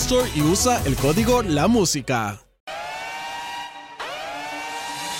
Store 0.00 0.30
y 0.32 0.42
usa 0.42 0.80
el 0.86 0.94
código 0.96 1.42
La 1.42 1.66
Música. 1.66 2.38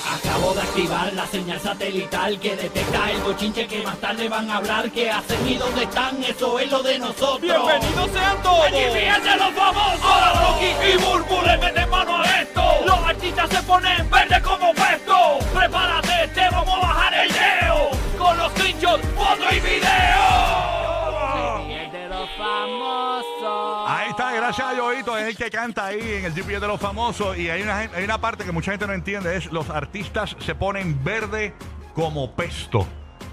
Acabo 0.06 0.54
de 0.54 0.60
activar 0.62 1.12
la 1.14 1.26
señal 1.26 1.60
satelital 1.60 2.38
que 2.38 2.54
detecta 2.54 3.10
el 3.10 3.20
bochinche 3.22 3.66
que 3.66 3.82
más 3.82 3.98
tarde 3.98 4.28
van 4.28 4.48
a 4.48 4.58
hablar. 4.58 4.90
¿Qué 4.92 5.10
hacen 5.10 5.46
y 5.48 5.56
dónde 5.56 5.82
están? 5.82 6.22
Eso 6.22 6.58
es 6.60 6.70
lo 6.70 6.82
de 6.82 6.98
nosotros. 6.98 7.40
¡Bienvenidos 7.40 8.10
sean 8.12 8.42
todos! 8.42 8.66
¡Allí 8.66 8.84
fíjense 8.94 9.36
los 9.36 9.52
famosos! 9.52 10.00
Ahora 10.02 10.32
Rocky 10.42 10.70
y 10.92 10.96
Burbu 10.96 11.42
le 11.42 11.58
meten 11.58 11.90
mano 11.90 12.16
a 12.22 12.40
esto. 12.40 12.62
Los 12.86 12.98
artistas 12.98 13.50
se 13.50 13.62
ponen 13.64 14.08
verde 14.10 14.40
como 14.42 14.72
puesto. 14.74 15.38
Prepárate, 15.54 16.28
te 16.34 16.50
vamos 16.50 16.74
a 16.74 16.80
bajar 16.86 17.14
el 17.14 17.32
leo. 17.32 17.90
Con 18.16 18.38
los 18.38 18.52
screenshots, 18.52 19.04
foto 19.16 19.54
y 19.54 19.60
video. 19.60 20.37
Gracias 24.48 24.76
Yoito, 24.78 25.18
es 25.18 25.28
el 25.28 25.36
que 25.36 25.50
canta 25.50 25.86
ahí 25.86 26.00
en 26.00 26.24
el 26.24 26.32
GPS 26.32 26.60
de 26.60 26.66
los 26.66 26.80
famosos. 26.80 27.36
Y 27.36 27.50
hay 27.50 27.60
una, 27.60 27.78
hay 27.78 28.04
una 28.04 28.18
parte 28.18 28.44
que 28.44 28.52
mucha 28.52 28.70
gente 28.70 28.86
no 28.86 28.94
entiende, 28.94 29.36
es 29.36 29.52
los 29.52 29.68
artistas 29.68 30.36
se 30.40 30.54
ponen 30.54 31.04
verde 31.04 31.52
como 31.94 32.34
pesto. 32.34 32.86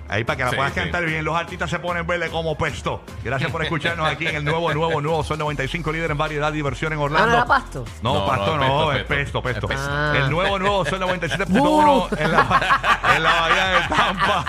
Ahí 0.08 0.24
para 0.24 0.38
que 0.38 0.44
la 0.44 0.50
Sí, 0.52 0.56
puedas 0.56 0.74
sí. 0.74 0.80
cantar 0.80 1.04
bien, 1.06 1.26
los 1.26 1.36
artistas 1.36 1.70
se 1.70 1.80
ponen 1.80 2.06
verde 2.06 2.30
como 2.30 2.56
pesto. 2.58 3.02
Gracias 3.24 3.50
por 3.52 3.64
escucharnos 3.64 4.08
aquí 4.08 4.28
en 4.28 4.36
el 4.36 4.46
nuevo, 4.46 4.72
nuevo, 4.74 5.02
nuevo 5.02 5.24
Sol 5.24 5.40
95, 5.40 5.92
líder 5.92 6.12
en 6.12 6.18
variedad, 6.18 6.52
diversión 6.54 6.94
en 6.94 7.00
Ah, 7.00 7.04
Orlando. 7.04 7.28
¿no 7.30 7.34
era 7.38 7.46
pasto? 7.46 7.86
No, 8.04 8.14
No, 8.14 8.26
pasto 8.28 8.58
no, 8.58 8.68
no, 8.68 8.88
pesto, 8.90 8.92
es 8.94 9.04
pesto, 9.06 9.42
pesto. 9.42 9.68
pesto. 9.68 9.74
Es 9.74 9.80
pesto. 9.80 9.92
Ah. 9.92 10.14
El 10.18 10.30
nuevo, 10.30 10.60
nuevo 10.60 10.86
Sol 10.86 11.00
97.1 11.02 12.20
en 12.20 12.32
la, 12.32 13.12
en 13.16 13.24
la 13.24 13.34
Bahía 13.42 13.66
de 13.68 13.88
Tampa. 13.88 14.46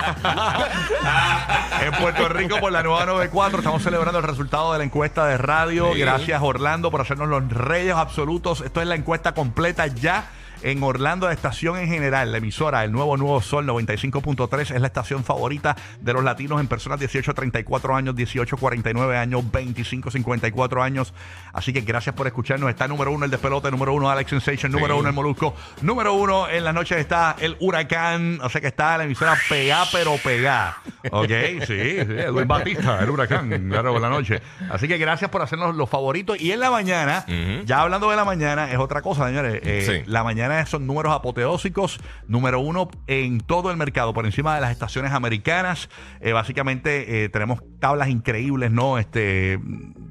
en 1.81 1.91
Puerto 1.93 2.29
Rico 2.29 2.59
por 2.59 2.71
la 2.71 2.83
nueva 2.83 3.05
94. 3.05 3.57
Estamos 3.59 3.81
celebrando 3.81 4.19
el 4.19 4.25
resultado 4.25 4.73
de 4.73 4.77
la 4.79 4.83
encuesta 4.83 5.25
de 5.25 5.37
radio. 5.37 5.93
Sí. 5.93 5.99
Gracias, 5.99 6.41
Orlando, 6.41 6.91
por 6.91 7.01
hacernos 7.01 7.27
los 7.29 7.47
reyes 7.51 7.95
absolutos. 7.95 8.61
Esto 8.61 8.81
es 8.81 8.87
la 8.87 8.95
encuesta 8.95 9.33
completa 9.33 9.87
ya. 9.87 10.25
En 10.63 10.81
Orlando, 10.81 11.27
la 11.27 11.33
estación 11.33 11.77
en 11.77 11.87
general, 11.87 12.31
la 12.31 12.39
emisora, 12.39 12.83
el 12.83 12.91
nuevo 12.91 13.15
Nuevo 13.15 13.41
Sol 13.41 13.65
95.3 13.67 14.73
es 14.75 14.81
la 14.81 14.87
estación 14.87 15.23
favorita 15.23 15.75
de 16.01 16.13
los 16.13 16.23
latinos 16.23 16.59
en 16.59 16.67
personas 16.67 16.99
18 16.99 17.31
a 17.31 17.33
34 17.35 17.95
años, 17.95 18.15
18 18.15 18.55
a 18.55 18.59
49 18.59 19.17
años, 19.17 19.49
25 19.51 20.09
a 20.09 20.11
54 20.11 20.83
años. 20.83 21.13
Así 21.53 21.71
que 21.73 21.81
gracias 21.81 22.15
por 22.15 22.25
escucharnos. 22.27 22.69
Está 22.69 22.87
número 22.87 23.11
uno 23.11 23.25
el 23.25 23.31
despelote, 23.31 23.69
número 23.71 23.93
uno 23.93 24.09
Alex 24.09 24.29
Sensation, 24.31 24.71
número 24.71 24.95
Sí. 24.95 24.99
uno 24.99 25.09
el 25.09 25.15
Molusco, 25.15 25.55
número 25.81 26.13
uno 26.15 26.49
en 26.49 26.63
las 26.63 26.73
noches 26.73 26.97
está 26.97 27.35
el 27.39 27.55
Huracán. 27.59 28.39
O 28.41 28.49
sea 28.49 28.59
que 28.59 28.67
está 28.67 28.97
la 28.97 29.03
emisora 29.03 29.37
pegá, 29.47 29.83
pero 29.91 30.15
pegá. 30.23 30.77
¿Ok? 31.11 31.29
Sí, 31.29 31.59
sí, 31.67 31.97
Luis 32.31 32.47
Batista, 32.47 32.99
el 33.03 33.09
Huracán, 33.09 33.69
claro, 33.69 33.93
por 33.93 34.01
la 34.01 34.09
noche. 34.09 34.41
Así 34.69 34.87
que 34.87 34.97
gracias 34.97 35.29
por 35.29 35.41
hacernos 35.41 35.75
los 35.75 35.89
favoritos. 35.89 36.39
Y 36.41 36.51
en 36.51 36.59
la 36.59 36.71
mañana, 36.71 37.25
ya 37.65 37.81
hablando 37.81 38.09
de 38.09 38.15
la 38.15 38.25
mañana, 38.25 38.71
es 38.71 38.77
otra 38.79 39.01
cosa, 39.01 39.27
señores. 39.27 39.61
Eh, 39.63 39.83
Sí. 39.87 40.03
La 40.07 40.23
mañana 40.23 40.46
son 40.67 40.87
números 40.87 41.13
apoteósicos, 41.13 41.99
número 42.27 42.59
uno 42.59 42.89
en 43.07 43.39
todo 43.39 43.71
el 43.71 43.77
mercado, 43.77 44.13
por 44.13 44.25
encima 44.25 44.55
de 44.55 44.61
las 44.61 44.71
estaciones 44.71 45.11
americanas. 45.11 45.89
Eh, 46.21 46.31
básicamente 46.33 47.23
eh, 47.25 47.29
tenemos 47.29 47.61
tablas 47.79 48.09
increíbles, 48.09 48.71
¿no? 48.71 48.97
Este, 48.97 49.59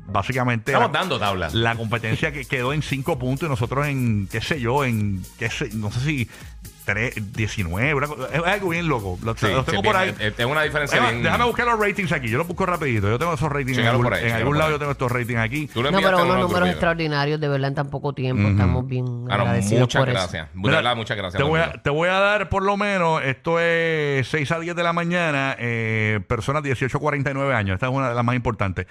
básicamente. 0.07 0.73
Estamos 0.73 0.93
la- 0.93 0.99
dando 1.01 1.19
tablas. 1.19 1.55
la 1.55 1.75
competencia 1.77 2.33
que 2.33 2.45
quedó 2.45 2.73
en 2.73 2.83
5 2.83 3.19
puntos 3.19 3.47
y 3.47 3.51
nosotros 3.51 3.87
en, 3.87 4.29
qué 4.31 4.41
sé 4.41 4.61
yo, 4.61 4.85
en, 4.85 5.23
qué 5.39 5.51
sé, 5.51 5.71
no 5.75 5.91
sé 5.91 6.01
si, 6.01 6.25
3, 6.27 6.76
19, 6.95 7.95
una 7.95 8.07
co- 8.07 8.27
es 8.27 8.43
algo 8.45 8.69
bien 8.71 8.89
loco. 8.89 9.19
Lo, 9.23 9.37
Sí, 9.37 9.47
lo 9.49 9.65
tengo 9.65 9.83
sí, 9.83 9.87
por 9.87 9.97
ahí. 9.97 10.15
Tengo 10.37 10.53
una 10.53 10.63
diferencia 10.63 11.01
bien. 11.01 11.23
déjame 11.23 11.45
buscar 11.45 11.67
los 11.67 11.79
ratings 11.79 12.13
aquí. 12.13 12.29
Yo 12.29 12.39
los 12.39 12.47
busco 12.47 12.65
rapidito. 12.67 13.09
Yo 13.09 13.19
tengo 13.19 13.35
esos 13.35 13.51
ratings 13.51 13.79
en 13.79 13.87
algún, 13.87 14.13
ahí, 14.13 14.25
en 14.25 14.59
lado. 14.59 14.71
Yo 14.71 14.79
tengo 14.79 14.93
estos 14.93 15.11
ratings 15.13 15.39
aquí. 15.41 15.71
No, 15.75 15.83
pero 16.01 16.23
unos 16.25 16.39
números 16.41 16.69
extraordinarios, 16.69 17.41
de 17.41 17.49
verdad, 17.49 17.69
en 17.69 17.75
tan 17.75 17.91
poco 17.91 18.13
tiempo. 18.13 18.49
Estamos 18.49 18.87
bien 18.87 19.27
Claro, 19.27 19.43
agradecidos 19.43 19.81
muchas 19.81 20.01
por 20.01 20.09
gracias. 20.11 20.49
De 20.53 20.61
Mira, 20.61 20.77
verdad, 20.77 20.97
muchas 20.97 21.17
gracias. 21.17 21.43
Te 21.43 21.49
voy, 21.49 21.61
a, 21.61 21.65
Domingo. 21.67 21.83
te 21.83 21.91
voy 21.91 22.09
a 22.09 22.19
dar 22.21 22.49
por 22.49 22.63
lo 22.63 22.77
menos, 22.77 23.23
esto 23.25 23.59
es 23.61 24.27
6 24.29 24.51
a 24.53 24.61
10 24.61 24.77
de 24.77 24.83
la 24.83 24.93
mañana, 24.93 25.57
eh, 25.59 26.21
personas 26.29 26.63
18 26.63 26.97
a 26.97 27.01
49 27.01 27.55
años. 27.55 27.75
Esta 27.75 27.87
es 27.87 27.93
una 27.93 28.09
de 28.09 28.15
las 28.15 28.25
más 28.25 28.37
importantes. 28.37 28.87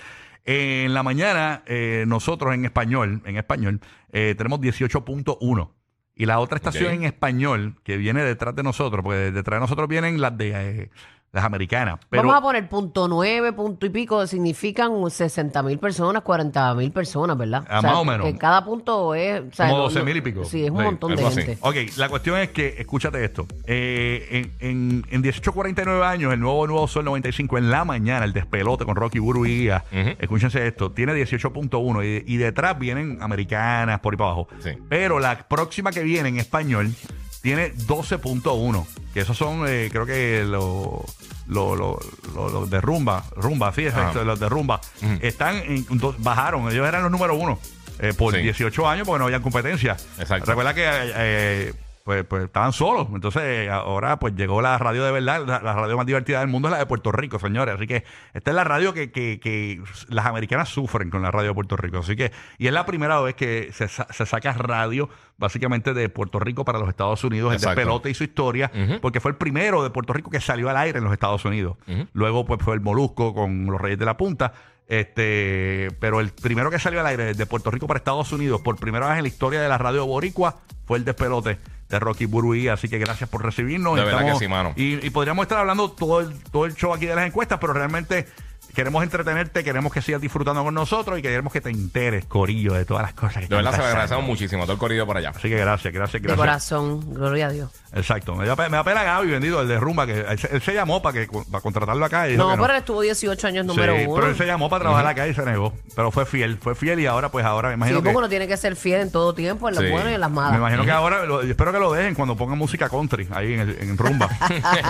en 0.47 0.94
la 0.94 1.01
mañana, 1.01 1.63
eh, 1.66 2.03
nosotros 2.07 2.53
en 2.53 2.66
español, 2.66 3.22
en 3.25 3.35
español, 3.38 3.79
eh, 4.12 4.35
tenemos 4.38 4.62
18.1. 4.62 5.72
Y 6.16 6.26
la 6.26 6.40
otra 6.40 6.56
estación 6.56 6.94
en 6.94 7.03
español 7.03 7.76
que 7.84 7.98
viene 7.98 8.24
detrás 8.24 8.56
de 8.56 8.64
nosotros, 8.64 9.03
porque 9.03 9.31
detrás 9.31 9.58
de 9.58 9.62
nosotros 9.62 9.90
vienen 9.90 10.22
las 10.22 10.38
de 10.38 10.52
eh, 10.56 10.90
las 11.35 11.44
americanas. 11.46 12.00
Pero, 12.09 12.23
Vamos 12.23 12.38
a 12.38 12.41
poner 12.41 12.68
punto 12.68 13.07
nueve, 13.07 13.53
punto 13.53 13.85
y 13.85 13.90
pico, 13.90 14.25
significan 14.25 14.91
60 15.09 15.62
mil 15.63 15.78
personas, 15.78 16.23
40 16.23 16.73
mil 16.75 16.91
personas, 16.91 17.38
¿verdad? 17.38 17.63
Ah, 17.69 17.81
más 17.81 17.94
o 17.96 18.06
menos. 18.06 18.25
Que 18.25 18.38
cada 18.38 18.63
punto 18.66 19.13
es... 19.13 19.41
o 19.41 19.53
sea, 19.53 19.66
Como 19.68 19.78
no- 19.79 19.84
12 19.84 20.00
no- 20.00 20.06
mil 20.06 20.18
y 20.18 20.22
pico. 20.22 20.45
Sí, 20.45 20.63
es 20.66 20.72
un 20.72 20.78
Sí, 20.79 20.84
montón 20.84 21.09
de 21.12 21.18
algo 21.18 21.28
así. 21.28 21.41
gente. 21.44 21.57
Ok, 21.62 21.75
la 21.97 22.09
cuestión 22.09 22.40
es 22.40 22.50
que, 22.50 22.75
escúchate 22.79 23.24
esto. 23.24 23.45
Eh, 23.66 24.50
en, 24.59 24.69
en, 24.69 25.06
en 25.12 25.22
1849 25.22 26.06
años, 26.06 26.34
el 26.34 26.40
nuevo 26.40 26.66
Nuevo 26.66 26.88
Sol 26.88 27.06
95 27.06 27.57
en 27.57 27.69
la 27.69 27.84
mañana, 27.85 28.25
el 28.25 28.34
despelote 28.34 28.85
con 28.85 28.95
Rocky 28.95 29.19
Buru 29.19 29.45
y 29.45 29.59
Guía. 29.59 29.84
Escúchense 29.91 30.66
esto, 30.66 30.91
tiene 30.91 31.13
18.1 31.13 32.24
y, 32.25 32.34
y 32.34 32.38
detrás 32.38 32.79
vienen 32.79 33.18
americanas 33.22 34.00
por 34.00 34.13
ahí 34.13 34.18
para 34.18 34.29
abajo. 34.31 34.47
Sí. 34.59 34.72
Pero 34.90 35.19
la 35.19 35.47
próxima 35.47 35.91
que 35.91 36.01
viene 36.03 36.29
en 36.29 36.38
español 36.40 36.94
tiene 37.41 37.74
12.1, 37.74 38.85
que 39.16 39.22
esos 39.22 39.38
son, 39.38 39.64
eh, 39.66 39.88
creo 39.92 40.06
que 40.06 40.44
los 40.46 41.00
lo, 41.48 41.76
lo, 41.76 42.66
de 42.68 42.81
rumba, 42.81 43.24
rumba, 43.38 43.72
sí, 43.74 43.86
exacto, 43.86 44.20
Ajá. 44.20 44.26
los 44.26 44.40
de 44.40 44.50
rumba, 44.50 44.81
están 45.22 45.56
en, 45.56 45.86
bajaron, 46.18 46.70
ellos 46.70 46.86
eran 46.86 47.02
los 47.03 47.12
número 47.12 47.34
uno 47.36 47.58
eh, 48.00 48.14
por 48.14 48.34
Sí. 48.36 48.42
18 48.42 48.90
años 48.90 49.08
porque 49.08 49.20
no 49.20 49.25
había 49.25 49.40
competencia. 49.42 49.96
Exacto. 50.20 50.48
Recuerda 50.48 50.74
que 50.74 50.84
eh, 50.86 51.74
pues, 52.06 52.24
pues 52.24 52.44
estaban 52.44 52.72
solos. 52.72 53.08
Entonces 53.12 53.68
ahora 53.68 54.20
pues 54.20 54.36
llegó 54.36 54.62
la 54.62 54.78
radio 54.78 55.04
de 55.04 55.12
verdad. 55.12 55.44
La, 55.44 55.60
la 55.60 55.74
radio 55.74 55.98
más 55.98 56.06
divertida 56.06 56.40
del 56.40 56.48
mundo 56.50 56.68
es 56.68 56.72
la 56.74 56.78
de 56.78 56.86
Puerto 56.86 57.12
Rico, 57.12 57.40
señores. 57.40 57.74
Así 57.76 57.88
que 57.88 58.04
esta 58.36 58.52
es 58.52 58.56
la 58.56 58.64
radio 58.64 58.94
que, 58.94 59.12
que- 59.12 59.40
que 59.42 59.82
las 60.08 60.28
americanas 60.28 60.70
sufren 60.70 61.10
con 61.10 61.24
la 61.24 61.31
radio 61.31 61.50
de 61.50 61.54
Puerto 61.56 61.75
Rico. 61.75 61.98
Así 61.98 62.16
que, 62.16 62.31
y 62.60 62.68
es 62.68 62.74
la 62.74 62.86
primera 62.86 63.19
vez 63.22 63.34
que 63.34 63.72
se, 63.74 63.88
se 63.88 64.25
saca 64.28 64.54
radio 64.54 65.10
básicamente 65.38 65.96
de 65.96 66.07
Puerto 66.10 66.40
Rico 66.40 66.63
para 66.63 66.78
los 66.78 66.88
Estados 66.90 67.24
Unidos, 67.24 67.50
el 67.52 67.56
Exacto. 67.57 67.75
despelote 67.80 68.10
y 68.12 68.13
su 68.13 68.24
historia, 68.24 68.72
porque 69.01 69.19
fue 69.19 69.31
el 69.31 69.38
primero 69.38 69.81
de 69.84 69.90
Puerto 69.90 70.13
Rico 70.13 70.30
que 70.30 70.40
salió 70.40 70.69
al 70.69 70.78
aire 70.78 71.00
en 71.00 71.04
los 71.06 71.12
Estados 71.12 71.44
Unidos. 71.44 71.75
Luego 72.13 72.46
pues 72.46 72.62
fue 72.63 72.75
el 72.75 72.81
Molusco 72.81 73.34
con 73.34 73.66
los 73.66 73.81
Reyes 73.81 73.98
de 73.98 74.06
la 74.06 74.16
Punta. 74.16 74.54
Este, 74.88 75.90
pero 76.00 76.19
el 76.19 76.30
primero 76.30 76.69
que 76.69 76.78
salió 76.78 77.00
al 77.00 77.08
aire 77.08 77.34
de 77.34 77.46
Puerto 77.48 77.72
Rico 77.72 77.88
para 77.88 77.98
Estados 77.98 78.31
Unidos 78.31 78.62
por 78.62 78.75
primera 78.75 79.08
vez 79.08 79.18
en 79.18 79.24
la 79.24 79.28
historia 79.28 79.60
de 79.60 79.68
la 79.68 79.80
radio 79.80 80.06
boricua 80.06 80.58
fue 80.86 81.00
el 81.00 81.04
despelote 81.06 81.58
de 81.90 82.00
Rocky 82.00 82.26
Buruí, 82.26 82.68
así 82.68 82.90
que 82.90 82.98
gracias 82.98 83.30
por 83.30 83.44
recibirnos. 83.44 83.96
De 83.96 84.04
verdad 84.04 84.26
que 84.34 84.40
sí, 84.40 84.48
mano. 84.48 84.74
Y, 84.76 85.06
y 85.06 85.10
podríamos 85.12 85.44
estar 85.44 85.60
hablando 85.60 85.92
todo 85.92 86.22
el, 86.22 86.40
todo 86.52 86.66
el 86.66 86.76
show 86.76 86.94
aquí 86.94 87.06
de 87.06 87.16
las 87.16 87.28
encuestas, 87.28 87.60
pero 87.60 87.74
realmente 87.74 88.28
queremos 88.75 89.01
entretenerte, 89.04 89.63
queremos 89.63 89.92
que 89.94 90.01
sigas 90.01 90.22
disfrutando 90.22 90.63
con 90.63 90.74
nosotros 90.74 91.18
y 91.18 91.22
queremos 91.22 91.51
que 91.54 91.62
te 91.62 91.69
enteres, 91.69 92.25
Corillo, 92.25 92.74
de 92.74 92.86
todas 92.86 93.04
las 93.04 93.13
cosas 93.13 93.44
que 93.44 93.48
De 93.48 93.56
verdad 93.56 93.72
se 93.72 93.77
lo 93.77 93.83
pasando. 93.83 93.88
agradecemos 93.88 94.25
muchísimo 94.25 94.63
todo 94.63 94.74
el 94.74 94.77
corrido 94.80 95.06
por 95.06 95.18
allá. 95.18 95.30
Así 95.36 95.50
que 95.50 95.57
gracias, 95.57 95.94
gracias, 95.94 96.22
De 96.22 96.27
gracias. 96.27 96.38
corazón, 96.38 97.13
gloria 97.13 97.48
a 97.48 97.51
Dios. 97.51 97.72
Exacto. 97.94 98.36
Me 98.36 98.45
da, 98.45 98.56
pe- 98.57 98.68
me 98.69 98.75
da 98.77 98.83
pena 98.83 99.04
Gaby, 99.04 99.31
vendido, 99.31 99.62
el 99.62 99.68
de 99.69 99.80
Rumba, 99.80 100.06
que 100.06 100.19
él, 100.19 100.38
se- 100.38 100.54
él 100.54 100.62
se 100.62 100.74
llamó 100.74 101.01
para 101.01 101.13
que 101.25 101.30
para 101.50 101.62
contratarlo 101.62 102.04
acá. 102.04 102.27
Y 102.27 102.31
dijo 102.33 102.44
No, 102.44 102.51
que 102.56 102.62
pero 102.62 102.74
él 102.74 102.80
estuvo 102.80 103.01
18 103.01 103.48
años 103.48 103.66
número 103.66 103.95
Sí, 103.95 104.04
uno. 104.06 104.16
pero 104.16 104.27
él 104.27 104.36
se 104.38 104.45
llamó 104.45 104.69
para 104.69 104.81
trabajar 104.81 105.07
acá 105.07 105.27
y 105.27 105.33
se 105.33 105.45
negó. 105.45 105.74
Pero 105.95 106.12
fue 106.12 106.25
fiel, 106.25 106.57
fue 106.62 106.75
fiel 106.75 107.00
y 107.00 107.06
ahora, 107.06 107.30
pues 107.30 107.45
ahora 107.45 107.69
me 107.69 107.75
Sí, 107.75 107.77
imagino 107.77 108.00
porque 108.00 108.12
que. 108.12 108.18
uno 108.18 108.30
tiene 108.30 108.48
que 108.50 108.57
ser 108.57 108.75
fiel 108.75 109.01
en 109.01 109.12
todo 109.12 109.33
tiempo, 109.33 109.69
en 109.69 109.75
las 109.75 109.83
Sí. 109.86 109.89
buenas 109.92 110.12
y 110.12 110.16
en 110.16 110.19
las 110.22 110.30
Me 110.30 110.36
malas. 110.36 110.57
imagino 110.57 110.83
que 110.83 110.92
ahora, 110.92 111.25
lo- 111.25 111.42
yo 111.44 111.50
espero 111.51 111.72
que 111.72 111.80
lo 111.80 111.94
dejen 111.94 112.16
cuando 112.16 112.36
pongan 112.36 112.57
música 112.57 112.89
country 112.89 113.30
ahí 113.31 113.54
en, 113.54 113.60
el, 113.62 113.77
en 113.80 113.98
Rumba. 113.98 114.27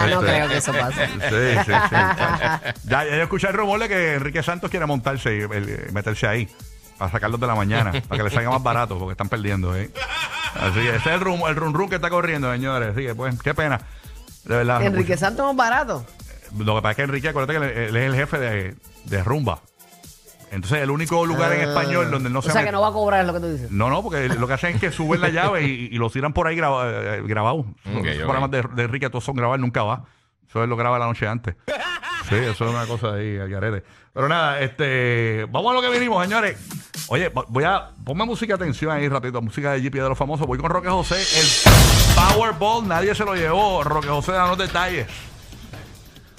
no 0.10 0.22
Este, 0.22 0.26
creo 0.26 0.48
que 0.50 0.58
eso 0.58 0.72
pase. 0.74 1.06
Sí, 1.06 1.20
sí, 1.66 1.66
sí. 1.66 1.96
ya, 2.86 3.04
ya 3.04 3.06
yo 3.06 3.22
escuché 3.24 3.48
el 3.50 3.54
rumor 3.54 3.75
que 3.88 4.14
Enrique 4.16 4.42
Santos 4.44 4.70
quiere 4.72 4.86
montarse 4.86 5.36
y 5.36 5.42
el- 5.42 5.90
meterse 5.94 6.28
ahí 6.28 6.50
para 6.98 7.12
sacarlos 7.12 7.40
de 7.40 7.48
la 7.48 7.56
mañana, 7.56 7.92
para 8.08 8.18
que 8.18 8.24
les 8.24 8.34
salga 8.34 8.50
más 8.50 8.64
barato, 8.64 8.98
porque 8.98 9.12
están 9.12 9.30
perdiendo. 9.30 9.76
¿eh? 9.76 9.92
Así 10.56 10.80
que 10.80 10.90
ese 10.96 11.10
es 11.10 11.16
el 11.16 11.20
rum, 11.20 11.42
el 11.48 11.56
rum 11.56 11.74
rum 11.74 11.90
que 11.90 11.96
está 11.96 12.10
corriendo, 12.10 12.52
señores. 12.52 12.90
Así 12.92 13.02
que, 13.06 13.14
pues, 13.16 13.42
qué 13.42 13.54
pena. 13.54 13.80
De 14.46 14.56
verdad. 14.58 14.82
Enrique 14.84 15.18
Santos 15.18 15.50
es 15.52 15.58
barato. 15.58 16.06
Lo 16.58 16.76
que 16.76 16.82
pasa 16.82 16.92
es 16.92 16.96
que 16.98 17.02
Enrique, 17.04 17.30
acuérdate 17.30 17.60
que 17.60 17.66
él, 17.66 17.88
él 17.90 17.96
es 17.98 18.04
el 18.06 18.16
jefe 18.16 18.38
de, 18.40 18.76
de 19.06 19.24
Rumba. 19.24 19.60
Entonces, 20.52 20.84
el 20.84 20.92
único 20.92 21.26
lugar 21.26 21.52
en 21.52 21.68
español 21.68 22.10
donde 22.12 22.28
él 22.28 22.34
no 22.34 22.40
Ah. 22.40 22.40
o 22.40 22.44
se 22.44 22.52
sea 22.52 22.62
met- 22.62 22.66
que 22.66 22.72
no 22.72 22.80
va 22.82 22.88
a 22.90 22.92
cobrar 22.94 23.22
es 23.22 23.28
lo 23.28 23.34
que 23.34 23.40
tú 23.42 23.52
dices. 23.52 23.72
no, 23.72 23.90
no, 23.90 24.02
porque 24.04 24.30
lo 24.30 24.48
que 24.48 24.54
hacen 24.54 24.76
es 24.76 24.80
que 24.80 24.92
suben 24.92 25.20
la 25.20 25.30
llave 25.30 25.64
y, 25.64 25.90
y 25.92 25.98
lo 25.98 26.10
tiran 26.10 26.32
por 26.32 26.48
ahí 26.48 26.56
graba- 26.56 26.86
eh, 26.88 27.22
grabado. 27.26 27.58
Ok. 27.94 28.06
programas 28.24 28.52
de, 28.52 28.64
de 28.74 28.84
Enrique, 28.84 29.10
todos 29.10 29.24
son 29.26 29.36
grabados, 29.36 29.60
nunca 29.60 29.84
va. 29.84 30.06
Eso 30.48 30.64
él 30.64 30.70
lo 30.70 30.78
graba 30.78 30.98
la 31.00 31.08
noche 31.08 31.28
antes. 31.28 31.56
Sí, 32.30 32.36
eso 32.36 32.66
es 32.66 32.72
una 32.72 32.86
cosa 32.86 33.14
ahí, 33.14 33.38
al. 33.38 33.84
Pero 34.14 34.28
nada, 34.30 34.60
este, 34.62 35.46
vamos 35.52 35.72
a 35.72 35.76
lo 35.76 35.82
que 35.82 35.90
vinimos, 35.90 36.24
señores. 36.24 36.58
Oye, 37.08 37.32
vo- 37.32 37.46
voy 37.50 37.64
a, 37.66 37.90
ponme 38.04 38.26
música 38.26 38.56
atención 38.56 38.92
ahí 38.92 39.08
rapidito, 39.08 39.42
música 39.42 39.74
de 39.74 39.82
GP 39.82 39.96
de 40.02 40.10
los 40.10 40.18
famosos. 40.18 40.48
Voy 40.48 40.58
con 40.58 40.70
Roque 40.72 40.88
José, 40.90 41.16
el 41.16 41.48
Powerball, 42.16 42.88
nadie 42.88 43.14
se 43.14 43.24
lo 43.26 43.36
llevó. 43.36 43.84
Roque 43.84 44.08
José, 44.08 44.32
danos 44.32 44.58
detalles. 44.58 45.08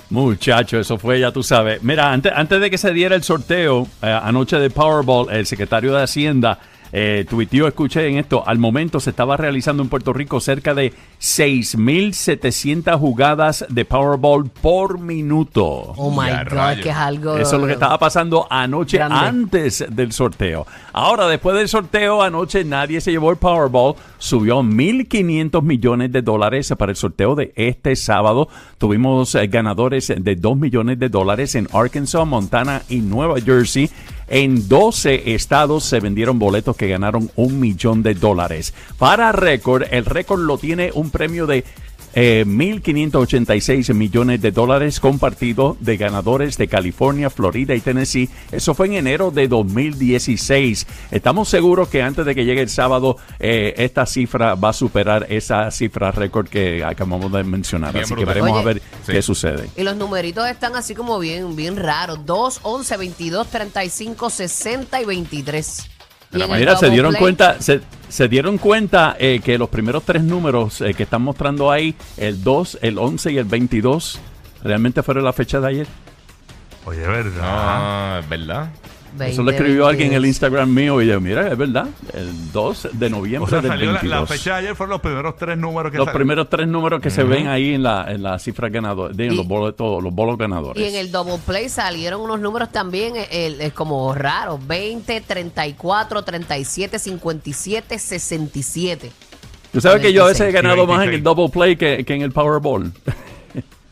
Muchacho, 0.09 0.79
eso 0.79 0.99
fue, 0.99 1.19
ya 1.21 1.33
tú 1.33 1.43
sabes. 1.43 1.83
Mira, 1.83 2.13
antes, 2.13 2.33
antes 2.35 2.61
de 2.61 2.71
que 2.71 2.79
se 2.79 2.93
diera 2.93 3.17
el 3.17 3.25
sorteo 3.25 3.89
eh, 4.03 4.21
anoche 4.23 4.57
de 4.59 4.71
Powerball, 4.71 5.31
el 5.35 5.47
secretario 5.47 5.93
de 5.95 6.03
Hacienda 6.05 6.59
eh, 6.93 7.27
tuiteó, 7.29 7.67
escuché 7.69 8.07
en 8.09 8.19
esto, 8.19 8.43
al 8.47 8.59
momento 8.59 9.01
se 9.01 9.11
estaba 9.11 9.37
realizando 9.37 9.83
en 9.83 9.89
Puerto 9.89 10.13
Rico 10.13 10.41
cerca 10.41 10.75
de 10.75 10.93
6.700 11.21 12.99
jugadas 12.99 13.65
de 13.69 13.85
Powerball 13.85 14.49
por 14.49 14.99
minuto. 14.99 15.65
Oh 15.65 16.11
my 16.11 16.27
Ya, 16.29 16.45
God, 16.45 16.51
rayos. 16.53 16.83
que 16.83 16.91
es 16.91 16.97
algo. 16.97 17.37
Eso 17.39 17.57
es 17.57 17.61
lo 17.61 17.67
que 17.67 17.73
estaba 17.75 17.99
pasando 17.99 18.47
anoche 18.51 18.99
Grande. 18.99 19.17
antes 19.17 19.85
del 19.91 20.13
sorteo. 20.13 20.67
Ahora, 20.93 21.27
después 21.29 21.57
del 21.57 21.69
sorteo, 21.69 22.23
anoche 22.23 22.65
nadie 22.65 23.01
se 23.01 23.11
llevó 23.11 23.31
el 23.31 23.37
Powerball. 23.37 23.95
Subió 24.19 24.63
1.500 24.63 25.63
millones 25.63 26.13
de 26.13 26.23
dólares 26.23 26.73
para 26.79 26.91
el 26.93 26.97
sorteo 26.97 27.35
de 27.35 27.53
este 27.57 27.97
sábado. 27.97 28.49
Tuvimos 28.79 29.35
eh, 29.35 29.47
ganadores 29.47 30.13
de 30.17 30.37
2 30.37 30.57
millones 30.57 30.99
de 30.99 31.09
dólares 31.09 31.55
en 31.55 31.69
Arkansas, 31.73 32.27
Montana 32.27 32.83
y 32.89 32.97
Nueva 33.01 33.41
Jersey. 33.41 33.91
En 34.29 34.69
12 34.69 35.35
estados 35.35 35.85
se 35.85 36.01
vendieron 36.01 36.39
boletos 36.39 36.77
que 36.77 36.89
ganaron 36.89 37.31
un 37.37 37.61
millón 37.61 38.03
de 38.03 38.15
dólares. 38.15 38.75
Para 38.99 39.33
récord, 39.33 39.85
el 39.91 40.05
récord 40.05 40.41
lo 40.41 40.59
tiene 40.59 40.91
un 40.95 41.11
premio 41.11 41.47
de 41.47 41.65
eh, 42.19 42.45
1.586 42.47 43.93
millones 43.93 44.41
de 44.41 44.51
dólares 44.51 45.01
compartido 45.01 45.77
de 45.81 45.99
ganadores 45.99 46.57
de 46.57 46.67
California, 46.67 47.29
Florida 47.29 47.75
y 47.75 47.81
Tennessee. 47.81 48.31
Eso 48.51 48.73
fue 48.75 48.87
en 48.87 48.95
enero 48.95 49.31
de 49.31 49.49
2016. 49.49 50.87
Estamos 51.11 51.51
seguros 51.51 51.89
que 51.89 52.03
antes 52.03 52.25
de 52.25 52.35
que 52.35 52.47
llegue 52.47 52.63
el 52.63 52.71
sábado, 52.71 53.19
eh, 53.39 53.75
esta 53.77 54.07
cifra 54.07 54.55
va 54.55 54.71
a 54.71 54.73
superar 54.73 55.27
esa 55.29 55.71
cifra 55.71 56.11
récord 56.11 56.49
que 56.49 56.83
acabamos 56.83 57.31
de 57.31 57.45
mencionar. 57.45 57.93
Bien 57.93 58.05
Así 58.05 58.15
que 58.15 58.25
veremos 58.25 58.53
Oye. 58.53 58.61
a 58.61 58.65
ver 58.65 58.83
Sí. 59.05 59.13
qué 59.13 59.21
sucede. 59.21 59.69
Y 59.77 59.83
los 59.83 59.97
numeritos 59.97 60.49
están 60.49 60.75
así 60.75 60.95
como 60.95 61.19
bien, 61.19 61.55
bien 61.55 61.77
raros. 61.77 62.25
2, 62.25 62.61
11, 62.63 62.97
22, 62.97 63.47
35, 63.49 64.31
60 64.31 65.03
y 65.03 65.05
23. 65.05 65.91
Y 66.33 66.37
en 66.43 66.51
el 66.51 66.59
Mira, 66.59 66.77
se 66.77 66.91
dieron 66.91 67.11
play, 67.13 67.21
cuenta, 67.21 67.61
se, 67.61 67.81
se 68.09 68.29
dieron 68.29 68.59
cuenta 68.59 69.17
eh, 69.19 69.41
que 69.43 69.59
los 69.59 69.69
primeros 69.69 70.05
tres 70.05 70.23
números 70.23 70.81
eh, 70.81 70.95
que 70.95 71.03
están 71.05 71.23
mostrando 71.23 71.71
ahí, 71.71 71.95
el 72.17 72.43
2, 72.43 72.79
el 72.83 72.99
11 72.99 73.33
y 73.33 73.39
el 73.39 73.45
22, 73.45 74.21
realmente 74.63 75.03
fueron 75.03 75.25
la 75.25 75.33
fecha 75.33 75.61
de 75.61 75.69
ayer. 75.69 75.87
Oye, 76.85 77.01
¿verdad? 77.01 77.41
Ah, 77.43 78.21
es 78.23 78.29
verdad. 78.29 78.71
Eso 79.25 79.43
lo 79.43 79.47
20, 79.47 79.53
escribió 79.63 79.87
alguien 79.87 80.09
en 80.09 80.15
el 80.15 80.23
22. 80.23 80.29
Instagram 80.29 80.75
mío 80.75 81.01
y 81.03 81.07
yo, 81.07 81.21
mira, 81.21 81.49
es 81.51 81.57
verdad, 81.59 81.89
el 82.13 82.53
2 82.53 82.89
de 82.93 83.11
noviembre 83.11 83.47
o 83.47 83.49
sea, 83.51 83.61
del 83.61 83.71
salió 83.71 83.87
la, 83.93 84.01
22. 84.01 84.21
la 84.21 84.27
fecha 84.37 84.53
de 84.55 84.59
ayer, 84.61 84.77
fueron 84.77 84.91
los 84.93 85.01
primeros 85.01 85.37
tres 85.37 85.59
números 85.59 85.93
que 85.93 85.99
los 85.99 86.09
primeros 86.11 86.49
tres 86.51 86.69
números 86.69 87.01
que 87.01 87.11
se 87.11 87.25
ven 87.25 87.47
ahí 87.49 87.75
en 87.75 87.83
la, 87.83 88.07
en 88.13 88.23
la 88.23 88.39
cifra 88.39 88.69
ganadora, 88.69 89.15
en 89.17 89.33
Y- 89.33 89.37
los 89.37 89.47
boletos, 89.47 90.03
los 90.03 90.13
bolos 90.15 90.37
ganadores. 90.39 90.83
Y 90.83 90.87
en 90.89 90.95
el 90.97 91.11
double 91.11 91.39
play 91.45 91.69
salieron 91.69 92.21
unos 92.21 92.41
números 92.41 92.71
también 92.73 93.17
eh, 93.17 93.27
el- 93.31 93.61
eh, 93.61 93.71
como 93.71 94.15
raros. 94.15 94.65
20, 94.67 95.21
34, 95.21 96.23
37, 96.23 96.99
57, 96.99 97.99
67. 97.99 99.11
Tú 99.73 99.81
sabes 99.81 100.01
que 100.01 100.13
yo 100.13 100.25
a 100.25 100.29
veces 100.29 100.41
he 100.41 100.45
26. 100.45 100.63
ganado 100.63 100.87
más 100.87 101.05
en 101.05 101.11
26. 101.11 101.19
el 101.19 101.23
double 101.25 101.49
play 101.53 101.77
que, 101.77 102.05
que 102.05 102.15
en 102.15 102.23
el 102.23 102.33
Powerball. 102.33 102.93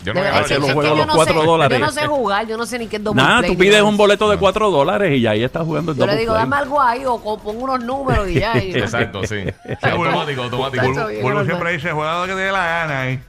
Yo 0.05 0.12
De 0.12 0.21
no 0.21 0.25
verdad, 0.25 0.35
me 0.35 0.41
es 0.43 0.47
que- 0.49 0.59
los 0.59 0.73
juegos 0.73 0.99
los 0.99 1.06
no 1.06 1.15
cuatro 1.15 1.41
sé- 1.41 1.47
dólares. 1.47 1.79
Yo 1.79 1.85
no 1.87 1.93
sé 1.93 2.06
jugar, 2.06 2.47
yo 2.47 2.56
no 2.59 2.67
sé 2.67 2.79
ni 2.79 2.87
qué 2.89 2.97
es 2.97 3.05
double 3.05 3.23
Nada, 3.23 3.39
play. 3.39 3.51
tú 3.53 3.59
pides 3.59 3.83
un 3.83 3.97
boleto 3.97 4.29
de 4.31 4.37
4 4.37 4.71
dólares 4.71 5.12
y 5.17 5.21
ya 5.23 5.31
ahí 5.31 5.43
estás 5.43 5.65
jugando 5.65 5.93
el 5.93 5.99
Yo 5.99 6.06
le 6.06 6.17
digo, 6.17 6.33
play. 6.35 6.45
dame 6.45 6.56
algo 6.56 6.81
ahí 6.81 7.05
o, 7.05 7.15
o 7.15 7.39
pongo 7.39 7.65
unos 7.65 7.83
números 7.83 8.29
y 8.29 8.35
ya. 8.35 8.56
y- 8.62 8.73
Exacto, 8.77 9.27
sí. 9.27 9.45
automático, 9.83 10.43
automático. 10.43 10.85
Bulbo 10.87 11.23
normal. 11.23 11.47
siempre 11.47 11.73
dice, 11.73 11.91
juega 11.93 12.21
lo 12.21 12.27
que 12.27 12.33
te 12.33 12.39
dé 12.41 12.53
la 12.53 12.65
gana 12.67 13.01
ahí. 13.01 13.21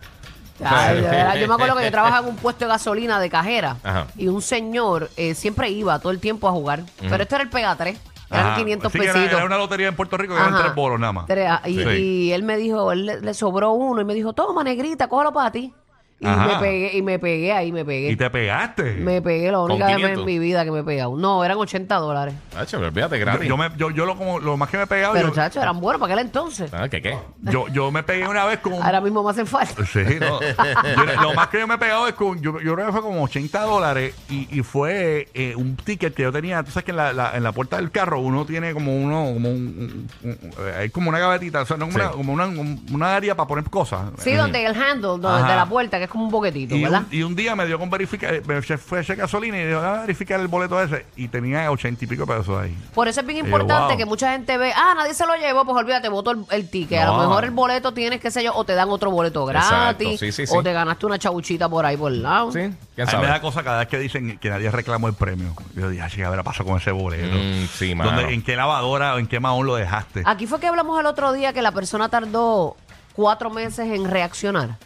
Ay, 0.63 1.01
verdad, 1.01 1.35
yo 1.35 1.47
me 1.49 1.53
acuerdo 1.53 1.75
que 1.75 1.83
yo 1.85 1.91
trabajaba 1.91 2.27
en 2.27 2.33
un 2.33 2.37
puesto 2.37 2.63
de 2.65 2.69
gasolina 2.71 3.19
de 3.19 3.29
cajera 3.29 3.75
Ajá. 3.83 4.07
y 4.17 4.27
un 4.29 4.41
señor 4.41 5.09
eh, 5.17 5.35
siempre 5.35 5.69
iba 5.69 5.99
todo 5.99 6.11
el 6.11 6.19
tiempo 6.19 6.47
a 6.47 6.51
jugar. 6.51 6.83
Pero 7.01 7.23
este 7.23 7.35
era 7.35 7.43
el 7.43 7.49
Pega 7.49 7.75
3. 7.75 7.97
Eran 8.31 8.47
Ajá. 8.47 8.55
500 8.57 8.91
Sí, 8.91 8.97
que 8.99 9.03
era- 9.05 9.13
pesitos. 9.13 9.35
Era, 9.37 9.45
una 9.45 9.57
lotería 9.57 9.87
en 9.89 9.95
Puerto 9.95 10.17
Rico 10.17 10.33
que 10.33 10.39
eran 10.41 10.57
tres 10.57 10.73
bolos 10.73 10.99
nada 10.99 11.11
más. 11.13 11.25
Y, 11.65 11.75
Sí. 11.83 11.89
y 11.89 12.31
él 12.31 12.43
me 12.43 12.57
dijo, 12.57 12.91
él 12.91 13.05
le, 13.05 13.21
le 13.21 13.33
sobró 13.33 13.71
uno 13.73 14.01
y 14.01 14.05
me 14.05 14.13
dijo, 14.13 14.33
toma 14.33 14.63
negrita, 14.63 15.07
cógelo 15.07 15.31
para 15.33 15.51
ti. 15.51 15.73
Y 16.17 16.25
Ajá. 16.27 16.47
me 16.47 16.55
pegué, 16.59 16.97
y 16.97 17.01
me 17.01 17.19
pegué 17.19 17.51
ahí, 17.51 17.71
me 17.73 17.83
pegué. 17.83 18.09
Y 18.09 18.15
te 18.15 18.29
pegaste. 18.29 18.93
Me 18.95 19.21
pegué, 19.21 19.51
la 19.51 19.59
única 19.59 19.85
vez 19.87 19.95
500. 19.97 20.19
en 20.21 20.25
mi 20.25 20.39
vida 20.39 20.63
que 20.63 20.71
me 20.71 20.79
he 20.79 20.83
pegado. 20.83 21.17
No, 21.17 21.43
eran 21.43 21.57
80 21.57 21.93
dólares. 21.97 22.33
Tacho, 22.51 22.77
pero 22.77 22.87
olvídate, 22.87 23.19
yo, 23.19 23.25
gratis. 23.25 23.47
yo, 23.49 23.57
me- 23.57 23.69
yo, 23.75 23.91
yo 23.91 24.05
lo, 24.05 24.15
como, 24.17 24.39
lo 24.39 24.55
más 24.55 24.69
que 24.69 24.77
me 24.77 24.83
he 24.83 24.87
pegado, 24.87 25.13
Pero, 25.13 25.27
yo, 25.27 25.33
chacho, 25.35 25.61
eran 25.61 25.81
buenos 25.81 25.99
para 25.99 26.13
aquel 26.13 26.25
entonces. 26.25 26.73
Ah, 26.73 26.87
¿qué 26.87 27.01
qué? 27.01 27.17
yo, 27.41 27.67
yo 27.67 27.91
me 27.91 28.01
pegué 28.03 28.25
una 28.29 28.45
vez 28.45 28.59
con 28.59 28.73
Ahora 28.81 29.01
mismo 29.01 29.23
me 29.23 29.31
hacen 29.31 29.45
falta. 29.45 29.85
Sí, 29.85 29.99
no. 30.19 30.39
Yo- 30.95 31.21
lo 31.21 31.33
más 31.33 31.49
que 31.49 31.59
yo 31.59 31.67
me 31.67 31.75
he 31.75 31.77
pegado 31.77 32.07
es 32.07 32.13
con, 32.13 32.39
yo, 32.41 32.61
yo 32.61 32.73
creo 32.75 32.85
que 32.85 32.91
fue 32.93 33.01
como 33.01 33.21
80 33.23 33.61
dólares 33.63 34.15
y, 34.29 34.47
y 34.57 34.63
fue 34.63 35.27
eh, 35.33 35.53
un 35.57 35.75
ticket 35.75 36.13
que 36.15 36.23
yo 36.23 36.31
tenía, 36.31 36.63
tú 36.63 36.71
sabes 36.71 36.85
que 36.85 36.91
en 36.91 36.97
la, 36.97 37.11
la- 37.11 37.35
en 37.35 37.43
la 37.43 37.51
puerta 37.51 37.75
del 37.75 37.91
carro 37.91 38.19
uno 38.21 38.45
tiene 38.45 38.73
como 38.73 38.95
uno, 38.95 39.33
como 39.33 39.49
un, 39.49 40.07
un- 40.23 40.29
un- 40.31 40.51
eh, 40.65 40.75
hay 40.79 40.89
como 40.91 41.09
una 41.09 41.19
gavetita, 41.19 41.61
o 41.61 41.65
sea, 41.65 41.75
no 41.75 41.87
como, 41.87 41.97
Sí. 41.97 42.03
una, 42.05 42.11
como 42.13 42.33
una, 42.33 42.45
un- 42.45 42.85
una 42.93 43.15
área 43.17 43.35
para 43.35 43.47
poner 43.47 43.65
cosas. 43.65 44.01
Sí, 44.19 44.33
donde 44.33 44.65
el 44.65 44.75
handle, 44.81 45.09
donde 45.19 45.27
Ajá. 45.27 45.49
de 45.49 45.55
la 45.57 45.65
puerta, 45.65 45.99
que 45.99 46.04
es 46.05 46.09
como 46.11 46.25
un 46.25 46.31
boquetito, 46.31 46.75
Y 46.75 46.83
¿verdad? 46.83 47.03
un, 47.09 47.13
y 47.17 47.23
un 47.23 47.35
día 47.35 47.55
me 47.55 47.65
dio 47.65 47.77
con 47.77 47.89
verificar, 47.89 48.41
me 48.45 48.61
fue 48.61 48.99
a 48.99 49.01
echar 49.01 49.15
gasolina 49.17 49.57
y 49.61 49.65
dijo, 49.65 49.79
a 49.79 50.01
verificar 50.01 50.39
el 50.39 50.47
boleto 50.47 50.81
ese 50.81 51.05
y 51.15 51.27
tenía 51.27 51.69
80 51.71 52.03
y 52.05 52.07
pico 52.07 52.25
pesos 52.25 52.57
ahí. 52.61 52.75
Por 52.93 53.07
eso 53.07 53.19
es 53.21 53.25
bien 53.27 53.37
Y 53.37 53.41
yo, 53.41 53.45
importante 53.47 53.89
wow. 53.93 53.97
que 53.97 54.05
mucha 54.05 54.31
gente 54.31 54.57
ve, 54.57 54.71
ah, 54.75 54.93
nadie 54.95 55.13
se 55.13 55.25
lo 55.25 55.35
llevó, 55.35 55.65
pues 55.65 55.77
olvídate, 55.77 56.09
voto 56.09 56.31
el, 56.31 56.45
el 56.51 56.69
ticket. 56.69 56.99
A 57.01 57.05
lo 57.07 57.17
mejor 57.19 57.43
el 57.45 57.51
boleto 57.51 57.93
tienes, 57.93 58.19
qué 58.21 58.31
sé 58.31 58.43
yo, 58.43 58.53
o 58.55 58.63
te 58.63 58.73
dan 58.73 58.89
otro 58.89 59.11
boleto 59.11 59.45
gratis, 59.45 60.19
sí, 60.19 60.31
sí, 60.31 60.47
sí. 60.47 60.53
o 60.55 60.63
te 60.63 60.73
ganaste 60.73 61.05
una 61.05 61.19
chabuchita 61.19 61.67
por 61.69 61.85
ahí 61.85 61.97
por 61.97 62.11
el 62.11 62.23
lado. 62.23 62.51
Sí, 62.51 62.71
quién 62.95 63.09
A 63.09 63.11
mí 63.13 63.21
me 63.21 63.27
da 63.27 63.41
cosa 63.41 63.63
cada 63.63 63.79
vez 63.79 63.87
que 63.87 63.99
dicen 63.99 64.37
que 64.39 64.49
nadie 64.49 64.69
reclamó 64.71 65.07
el 65.07 65.13
premio. 65.13 65.53
Yo 65.75 65.89
dije, 65.89 66.05
¿qué 66.15 66.25
habrá 66.25 66.43
pasado 66.43 66.69
con 66.69 66.77
ese 66.79 66.91
boleto? 66.91 67.35
Mm, 67.35 67.67
sí. 67.67 67.93
¿Dónde- 67.93 68.33
¿En 68.33 68.41
qué 68.43 68.55
lavadora 68.55 69.15
o 69.15 69.19
en 69.19 69.27
qué 69.27 69.39
mahón 69.39 69.65
lo 69.67 69.75
dejaste? 69.75 70.23
Aquí 70.25 70.47
fue 70.47 70.59
que 70.59 70.67
hablamos 70.67 70.99
el 70.99 71.05
otro 71.05 71.33
día 71.33 71.53
que 71.53 71.61
la 71.61 71.71
persona 71.71 72.09
tardó 72.09 72.75
cuatro 73.13 73.49
meses 73.49 73.87
en 73.91 74.09
reaccionar 74.09 74.77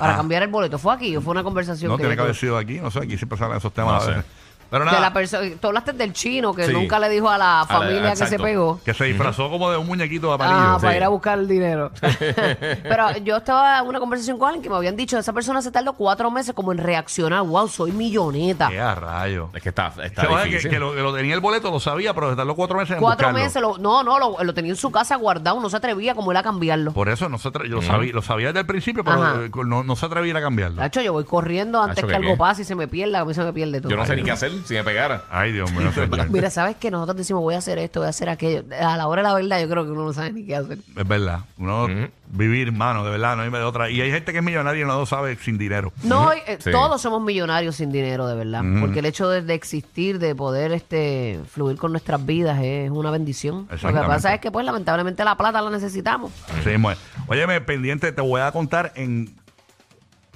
para 0.00 0.14
Ah. 0.14 0.16
cambiar 0.16 0.42
el 0.42 0.48
boleto. 0.48 0.78
¿Fue 0.78 0.92
aquí 0.92 1.16
o 1.16 1.20
fue 1.20 1.30
una 1.30 1.44
conversación 1.44 1.90
No 1.90 1.96
que 1.96 2.02
tiene 2.02 2.16
que 2.16 2.22
haber 2.22 2.32
tuve? 2.34 2.40
sido 2.40 2.56
aquí, 2.58 2.80
no 2.80 2.90
sé, 2.90 2.98
aquí 3.00 3.16
siempre 3.16 3.38
salen 3.38 3.58
esos 3.58 3.72
temas. 3.72 4.04
No 4.06 4.14
sé. 4.14 4.22
Pero 4.70 4.84
De 4.84 4.90
nada, 4.90 5.00
la 5.00 5.12
persona, 5.12 5.48
tú 5.60 5.66
hablaste 5.66 5.92
del 5.92 6.12
chino 6.12 6.54
que 6.54 6.66
Sí. 6.66 6.72
nunca 6.72 6.98
le 7.00 7.08
dijo 7.08 7.28
a 7.28 7.36
la 7.36 7.60
A 7.62 7.62
la- 7.62 7.66
familia 7.66 8.10
que 8.10 8.16
se 8.16 8.24
exacto. 8.24 8.44
pegó. 8.44 8.80
que 8.84 8.94
se 8.94 9.04
disfrazó 9.04 9.50
como 9.50 9.70
de 9.70 9.76
un 9.78 9.86
muñequito 9.86 10.28
de 10.28 10.34
Ah, 10.34 10.38
palillo. 10.38 10.78
para 10.80 10.96
ir 10.96 11.02
a 11.04 11.08
buscar 11.08 11.38
el 11.38 11.48
dinero. 11.48 11.90
Pero 12.82 13.16
yo 13.24 13.36
estaba 13.38 13.78
en 13.80 13.86
una 13.86 13.98
conversación 13.98 14.38
con 14.38 14.48
alguien 14.48 14.62
que 14.62 14.70
me 14.70 14.76
habían 14.76 14.96
dicho, 14.96 15.18
esa 15.18 15.32
persona 15.32 15.60
se 15.62 15.70
tardó 15.70 15.92
cuatro 15.94 16.30
meses 16.30 16.54
como 16.54 16.72
en 16.72 16.78
reaccionar. 16.78 17.42
Wow, 17.42 17.68
soy 17.68 17.92
milloneta. 17.92 18.68
Qué 18.68 18.80
a 18.80 18.94
rayo. 18.94 19.50
Es 19.54 19.62
que 19.62 19.70
está, 19.70 19.92
está 20.02 20.22
Se 20.22 20.28
que, 20.28 20.44
difícil. 20.44 20.70
que 20.70 20.78
lo, 20.78 20.94
que 20.94 21.00
lo 21.02 21.14
tenía 21.14 21.34
el 21.34 21.40
boleto, 21.40 21.70
lo 21.70 21.80
sabía, 21.80 22.14
pero 22.14 22.34
tardó 22.36 22.54
cuatro 22.54 22.76
meses 22.78 22.94
en 22.96 23.00
Cuatro 23.02 23.28
buscarlo. 23.28 23.44
meses, 23.44 23.60
lo- 23.62 23.78
no, 23.78 24.02
no, 24.02 24.18
lo, 24.18 24.42
lo 24.42 24.54
tenía 24.54 24.70
en 24.72 24.76
su 24.76 24.90
casa 24.90 25.16
guardado, 25.16 25.60
no 25.60 25.68
se 25.68 25.76
atrevía 25.76 26.14
como 26.14 26.30
él 26.30 26.36
a 26.36 26.42
cambiarlo. 26.42 26.92
Por 26.92 27.08
eso 27.08 27.28
no 27.28 27.38
se 27.38 27.48
atre- 27.48 27.68
yo 27.68 27.76
lo, 27.76 27.82
sabía, 27.82 28.12
lo 28.12 28.22
sabía 28.22 28.48
desde 28.48 28.60
el 28.60 28.66
principio, 28.66 29.04
pero 29.04 29.44
eh, 29.46 29.50
no, 29.66 29.82
no 29.82 29.96
se 29.96 30.06
atrevía 30.06 30.36
a 30.36 30.40
cambiarlo. 30.40 30.76
Tacho, 30.80 31.00
yo 31.00 31.12
voy 31.12 31.24
corriendo 31.24 31.80
antes 31.82 31.96
Tacho, 31.96 32.06
que 32.06 32.12
¿qué 32.12 32.16
algo 32.16 32.36
pase 32.36 32.62
y 32.62 32.64
se 32.64 32.74
me 32.74 32.86
pierda, 32.88 33.20
a 33.20 33.24
mí 33.24 33.34
se 33.34 33.42
me 33.42 33.52
pierde 33.52 33.80
todo. 33.80 33.90
Yo 33.90 33.96
no 33.96 34.06
sé 34.06 34.16
ni 34.16 34.22
qué 34.22 34.30
hacer. 34.30 34.52
Si 34.64 34.74
me 34.74 34.84
pegara. 34.84 35.24
Ay, 35.30 35.52
Dios 35.52 35.70
mío, 35.72 35.92
señor. 35.94 36.30
Mira, 36.30 36.50
¿sabes 36.50 36.76
que 36.76 36.90
Nosotros 36.90 37.16
decimos 37.16 37.42
voy 37.42 37.54
a 37.54 37.58
hacer 37.58 37.78
esto, 37.78 38.00
voy 38.00 38.06
a 38.06 38.10
hacer 38.10 38.28
aquello. 38.28 38.64
A 38.80 38.96
la 38.96 39.06
hora 39.06 39.22
de 39.22 39.28
la 39.28 39.34
verdad 39.34 39.60
yo 39.60 39.68
creo 39.68 39.84
que 39.84 39.90
uno 39.90 40.04
no 40.04 40.12
sabe 40.12 40.32
ni 40.32 40.44
qué 40.44 40.56
hacer. 40.56 40.78
Es 40.96 41.08
verdad. 41.08 41.40
Uno 41.58 41.88
vivir, 42.32 42.70
mano, 42.70 43.04
de 43.04 43.10
verdad, 43.10 43.36
no 43.36 43.42
hay 43.42 43.50
de 43.50 43.58
otra. 43.62 43.90
Y 43.90 44.00
hay 44.00 44.10
gente 44.12 44.30
que 44.32 44.38
es 44.38 44.44
millonaria 44.44 44.82
y 44.84 44.86
no 44.86 44.96
lo 44.98 45.04
sabe 45.06 45.36
sin 45.36 45.58
dinero. 45.58 45.92
No, 46.04 46.32
eh, 46.32 46.58
Sí. 46.60 46.70
todos 46.70 47.00
somos 47.02 47.20
millonarios 47.22 47.74
sin 47.76 47.90
dinero, 47.90 48.26
de 48.28 48.36
verdad. 48.36 48.62
Porque 48.80 49.00
el 49.00 49.06
hecho 49.06 49.28
de, 49.28 49.42
de 49.42 49.54
existir, 49.54 50.18
de 50.18 50.34
poder 50.34 50.70
este 50.72 51.40
fluir 51.50 51.76
con 51.76 51.90
nuestras 51.92 52.24
vidas 52.24 52.60
es 52.62 52.90
una 52.90 53.10
bendición. 53.10 53.62
Lo 53.62 53.68
que 53.68 53.74
Exactamente. 53.74 54.08
pasa 54.14 54.34
es 54.34 54.40
que, 54.40 54.50
pues, 54.52 54.64
lamentablemente 54.64 55.24
la 55.24 55.36
plata 55.36 55.60
la 55.60 55.70
necesitamos. 55.70 56.30
Sí, 56.62 56.70
mismo 56.70 56.90
es. 56.92 56.98
Óyeme, 57.26 57.60
pendiente, 57.60 58.12
te 58.12 58.20
voy 58.22 58.40
a 58.40 58.52
contar 58.52 58.92
en 58.94 59.34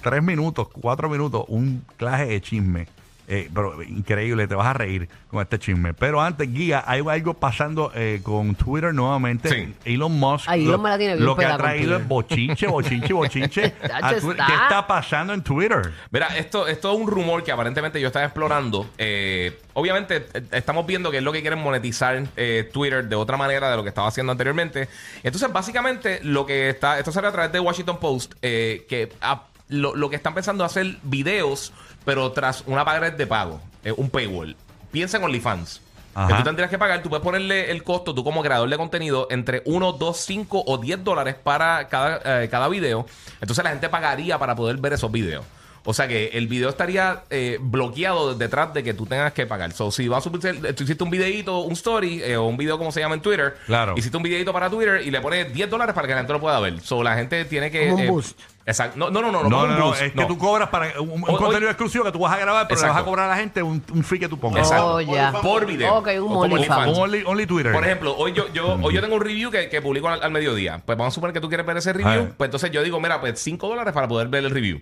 tres 0.03 0.23
minutos, 0.23 0.69
cuatro 0.73 1.09
minutos, 1.09 1.45
un 1.49 1.85
clase 1.97 2.27
de 2.27 2.41
chisme. 2.41 2.89
Eh, 3.27 3.51
pero 3.55 3.83
increíble, 3.83 4.47
te 4.47 4.55
vas 4.55 4.67
a 4.67 4.73
reír 4.75 5.09
con 5.31 5.41
este 5.41 5.59
chisme. 5.59 5.95
Pero 5.95 6.21
antes, 6.21 6.53
Guía, 6.53 6.85
hay 6.87 7.03
algo 7.09 7.35
pasando 7.35 7.91
eh, 7.95 8.21
con 8.23 8.55
Twitter 8.55 8.95
nuevamente. 8.95 9.49
Sí. 9.49 9.75
Elon 9.85 10.19
Musk. 10.19 10.47
Ay, 10.49 10.63
Elon 10.65 10.73
lo, 10.73 10.79
me 10.79 10.91
la 10.91 10.99
tiene 10.99 11.15
bien 11.15 11.27
lo 11.27 11.37
que 11.37 11.45
ha 11.45 11.57
traído 11.57 11.97
es 11.97 12.07
bochinche, 12.07 12.67
bochinche, 12.67 13.13
bochinche. 13.13 13.75
Chacho, 13.81 13.95
a 14.07 14.11
Twitter. 14.11 14.31
está. 14.31 14.47
¿Qué 14.47 14.53
está 14.55 14.87
pasando 14.87 15.33
en 15.33 15.43
Twitter? 15.43 15.93
Mira, 16.11 16.37
esto, 16.37 16.67
esto 16.67 16.93
es 16.93 16.99
un 16.99 17.07
rumor 17.07 17.43
que 17.43 17.53
aparentemente 17.53 18.01
yo 18.01 18.09
estaba 18.09 18.25
explorando. 18.27 18.91
Eh, 18.99 19.59
obviamente, 19.73 20.27
estamos 20.53 20.87
viendo 20.87 21.11
que 21.11 21.19
es 21.19 21.23
lo 21.23 21.33
que 21.33 21.41
quieren 21.41 21.59
monetizar 21.61 22.23
eh, 22.37 22.69
Twitter 22.73 23.05
de 23.05 23.17
otra 23.17 23.37
manera 23.37 23.71
de 23.71 23.77
lo 23.77 23.83
que 23.83 23.89
estaba 23.89 24.09
haciendo 24.09 24.33
anteriormente. 24.33 24.89
Entonces, 25.23 25.53
básicamente, 25.53 26.21
lo 26.23 26.47
que 26.47 26.71
está. 26.71 26.99
Esto 26.99 27.13
sale 27.13 27.29
a 27.29 27.33
través 27.33 27.53
de 27.53 27.61
Washington 27.61 27.99
Post. 27.99 28.35
eh, 28.43 28.87
que 28.89 29.13
ah, 29.21 29.45
lo, 29.69 29.95
lo 29.95 30.11
que 30.11 30.17
están 30.17 30.35
pensando 30.35 30.65
es 30.65 30.71
hacer 30.71 30.97
videos, 31.03 31.73
pero 32.05 32.33
tras 32.33 32.65
una 32.67 32.85
pared 32.85 33.13
de 33.13 33.27
pago, 33.27 33.61
eh, 33.85 33.93
un 33.97 34.11
paywall. 34.11 34.57
Piensa 34.91 35.17
en 35.17 35.25
OnlyFans. 35.25 35.81
Ajá. 36.15 36.29
Que 36.29 36.35
tú 36.35 36.43
tendrías 36.45 36.71
que 36.71 36.79
pagar, 36.79 37.03
tú 37.03 37.09
puedes 37.09 37.25
ponerle 37.25 37.73
el 37.73 37.83
costo, 37.83 38.15
tú 38.15 38.23
como 38.23 38.43
creador 38.43 38.69
de 38.69 38.77
contenido, 38.77 39.27
entre 39.31 39.63
1, 39.65 39.93
2, 39.93 40.17
5 40.17 40.65
o 40.65 40.79
10 40.79 41.03
dólares 41.03 41.35
para 41.35 41.89
cada, 41.89 42.43
eh, 42.43 42.49
cada 42.49 42.69
video. 42.69 43.05
Entonces 43.41 43.65
la 43.65 43.71
gente 43.71 43.89
pagaría 43.89 44.39
para 44.39 44.55
poder 44.55 44.77
ver 44.77 44.93
esos 44.93 45.11
videos. 45.11 45.45
O 45.87 45.93
sea 45.93 46.09
que 46.09 46.29
el 46.33 46.49
video 46.49 46.71
estaría 46.71 47.25
eh, 47.29 47.59
bloqueado 47.61 48.35
detrás 48.35 48.73
de 48.73 48.83
que 48.83 48.95
tú 48.95 49.05
tengas 49.05 49.35
que 49.35 49.47
pagar. 49.47 49.73
So, 49.73 49.91
si 49.91 50.09
vas 50.09 50.27
a 50.27 50.31
subir, 50.31 50.75
tú 50.75 50.85
hiciste 50.85 51.05
un 51.05 51.11
videito, 51.11 51.61
un 51.61 51.73
story 51.73 52.23
eh, 52.23 52.39
o 52.39 52.47
un 52.47 52.57
video 52.57 52.79
como 52.79 52.91
se 52.91 53.01
llama 53.01 53.17
en 53.17 53.21
Twitter. 53.21 53.57
Claro. 53.67 53.95
Hiciste 53.95 54.17
un 54.17 54.23
videito 54.23 54.51
para 54.51 54.71
Twitter 54.71 55.03
y 55.07 55.11
le 55.11 55.21
pones 55.21 55.53
10 55.53 55.69
dólares 55.69 55.95
para 55.95 56.09
que 56.09 56.15
la 56.15 56.21
gente 56.21 56.33
lo 56.33 56.41
pueda 56.41 56.59
ver. 56.59 56.81
So, 56.81 57.03
la 57.03 57.17
gente 57.17 57.45
tiene 57.45 57.71
que. 57.71 57.91
Como 57.91 57.97
un 57.97 58.01
eh, 58.01 58.09
boost. 58.09 58.41
Exacto. 58.67 58.99
No, 58.99 59.11
no, 59.11 59.21
no, 59.21 59.31
no. 59.31 59.67
No, 59.67 59.95
es 59.95 60.13
que 60.13 60.21
no. 60.21 60.27
tú 60.27 60.39
cobras 60.39 60.69
para 60.71 61.01
un, 61.01 61.21
contenido 61.21 61.61
hoy- 61.61 61.65
exclusivo 61.67 62.05
que 62.05 62.13
tú 62.13 62.21
vas 62.21 62.33
a 62.33 62.39
grabar, 62.39 62.67
pero 62.67 62.81
le 62.81 62.89
vas 62.89 62.97
a 62.97 63.05
cobrar 63.05 63.27
a 63.27 63.29
la 63.31 63.37
gente 63.37 63.63
un, 63.63 63.83
un 63.93 64.05
fee 64.05 64.19
que 64.19 64.29
tú 64.29 64.39
pongas. 64.39 64.67
Exacto. 64.67 64.97
Oh. 64.97 65.43
Por 65.43 65.67
video. 65.67 65.97
Ok, 65.97 66.09
un 66.21 66.37
OnlyFans. 66.37 66.97
Only, 66.99 67.23
only 67.27 67.47
Twitter. 67.47 67.73
Por 67.73 67.85
ejemplo, 67.85 68.17
hoy 68.17 68.33
yo, 68.33 68.51
yo, 68.53 68.79
hoy 68.83 68.95
yo 68.95 69.01
tengo 69.01 69.17
un 69.17 69.21
review 69.21 69.51
que, 69.51 69.69
que 69.69 69.83
publico 69.83 70.09
al, 70.09 70.23
al 70.23 70.31
mediodía. 70.31 70.81
Pues 70.85 70.97
vamos 70.97 71.13
a 71.13 71.15
suponer 71.15 71.35
que 71.35 71.41
tú 71.41 71.49
quieres 71.49 71.67
ver 71.67 71.77
ese 71.77 71.93
review. 71.93 72.23
Ajá. 72.23 72.33
Pues 72.37 72.49
entonces 72.49 72.71
yo 72.71 72.83
digo, 72.83 73.01
mira, 73.01 73.21
pues 73.21 73.39
5 73.41 73.69
dólares 73.69 73.93
para 73.93 74.09
poder 74.09 74.29
ver 74.29 74.45
el 74.45 74.51
review. 74.51 74.81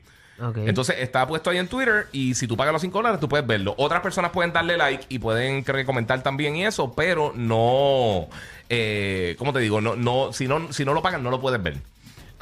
Entonces 0.56 0.96
está 0.98 1.26
puesto 1.26 1.50
ahí 1.50 1.58
en 1.58 1.68
Twitter 1.68 2.08
y 2.10 2.34
si 2.34 2.48
tú 2.48 2.56
pagas 2.56 2.72
los 2.72 2.82
5 2.82 2.98
dólares 2.98 3.20
tú 3.20 3.28
puedes 3.28 3.46
verlo. 3.46 3.74
Otras 3.78 4.00
personas 4.00 4.32
pueden 4.32 4.52
darle 4.52 4.76
like 4.76 5.04
y 5.08 5.18
pueden 5.18 5.62
creo 5.62 5.76
que 5.76 5.84
comentar 5.84 6.20
también 6.22 6.56
y 6.56 6.64
eso, 6.64 6.92
pero 6.94 7.32
no, 7.36 8.28
eh, 8.68 9.36
¿cómo 9.38 9.52
te 9.52 9.60
digo? 9.60 9.80
No, 9.80 9.94
no, 9.94 10.32
si 10.32 10.48
no, 10.48 10.72
si 10.72 10.84
no 10.84 10.94
lo 10.94 11.02
pagan 11.02 11.22
no 11.22 11.30
lo 11.30 11.40
puedes 11.40 11.62
ver. 11.62 11.76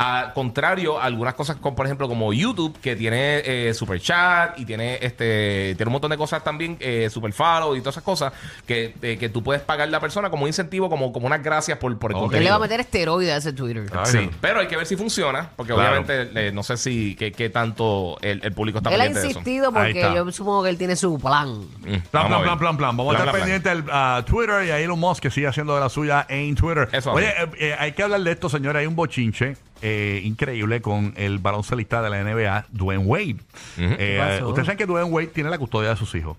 Al 0.02 0.32
contrario, 0.32 0.98
algunas 0.98 1.34
cosas 1.34 1.56
como 1.56 1.76
por 1.76 1.84
ejemplo 1.84 2.08
como 2.08 2.32
YouTube 2.32 2.78
que 2.80 2.96
tiene 2.96 3.42
eh, 3.44 3.74
super 3.74 4.00
chat 4.00 4.58
y 4.58 4.64
tiene 4.64 4.98
este 5.02 5.74
tiene 5.76 5.88
un 5.88 5.92
montón 5.92 6.10
de 6.10 6.16
cosas 6.16 6.42
también 6.42 6.78
eh, 6.80 7.10
super 7.10 7.34
follow 7.34 7.76
y 7.76 7.80
todas 7.80 7.94
esas 7.96 8.04
cosas 8.04 8.32
que, 8.66 8.94
eh, 9.02 9.18
que 9.18 9.28
tú 9.28 9.42
puedes 9.42 9.60
pagar 9.60 9.88
a 9.88 9.90
la 9.90 10.00
persona 10.00 10.30
como 10.30 10.44
un 10.44 10.48
incentivo 10.48 10.88
como, 10.88 11.12
como 11.12 11.26
unas 11.26 11.42
gracias 11.42 11.76
por, 11.76 11.98
por 11.98 12.12
el 12.12 12.16
Ok. 12.16 12.22
Él 12.22 12.28
contenido. 12.28 12.44
le 12.44 12.50
va 12.50 12.56
a 12.56 12.60
meter 12.60 12.80
esteroide 12.80 13.32
a 13.32 13.36
ese 13.36 13.52
Twitter. 13.52 13.84
Ah, 13.92 14.06
Sí, 14.06 14.18
no. 14.24 14.30
pero 14.40 14.60
hay 14.60 14.68
que 14.68 14.76
ver 14.78 14.86
si 14.86 14.96
funciona, 14.96 15.50
porque 15.54 15.74
Claro. 15.74 16.00
obviamente 16.00 16.48
eh, 16.48 16.50
no 16.50 16.62
sé 16.62 16.78
si 16.78 17.14
qué, 17.16 17.30
qué 17.32 17.50
tanto 17.50 18.16
el, 18.22 18.40
el 18.42 18.52
público 18.54 18.78
está 18.78 18.88
Él 18.88 19.00
ha 19.02 19.04
pendiente 19.04 19.20
de 19.20 19.28
eso. 19.28 19.38
insistido 19.40 19.70
porque 19.70 20.00
yo 20.14 20.32
supongo 20.32 20.62
que 20.62 20.70
él 20.70 20.78
tiene 20.78 20.96
su 20.96 21.18
plan. 21.20 21.50
Mm, 21.58 21.98
Plan, 22.10 22.24
a 22.24 22.28
plan, 22.28 22.42
plan, 22.42 22.58
plan, 22.58 22.76
plan. 22.78 22.96
Vamos 22.96 23.14
a 23.14 23.18
estar 23.18 23.30
plan, 23.34 23.42
pendientes 23.46 23.84
a 23.92 24.24
Twitter 24.26 24.64
y 24.66 24.70
a 24.70 24.78
Elon 24.78 24.98
Musk 24.98 25.20
que 25.22 25.30
sigue 25.30 25.46
haciendo 25.46 25.74
de 25.74 25.80
la 25.80 25.90
suya 25.90 26.24
en 26.28 26.54
Twitter. 26.54 26.88
Eso, 26.90 27.12
Oye, 27.12 27.28
eh, 27.28 27.46
eh, 27.58 27.76
hay 27.78 27.92
que 27.92 28.02
hablar 28.02 28.22
de 28.22 28.30
esto, 28.32 28.48
señores. 28.48 28.80
Hay 28.80 28.86
un 28.86 28.96
bochinche 28.96 29.56
eh, 29.82 30.20
increíble 30.24 30.80
con 30.82 31.14
el 31.16 31.38
baloncelista 31.38 32.02
de 32.02 32.10
la 32.10 32.22
NBA, 32.22 32.66
Dwayne 32.70 33.04
Wade. 33.04 33.36
Eh. 33.78 34.40
Ustedes 34.44 34.66
saben 34.66 34.78
que 34.78 34.86
Dwayne 34.86 35.10
Wade 35.10 35.28
tiene 35.28 35.50
la 35.50 35.58
custodia 35.58 35.90
de 35.90 35.96
sus 35.96 36.14
hijos. 36.14 36.36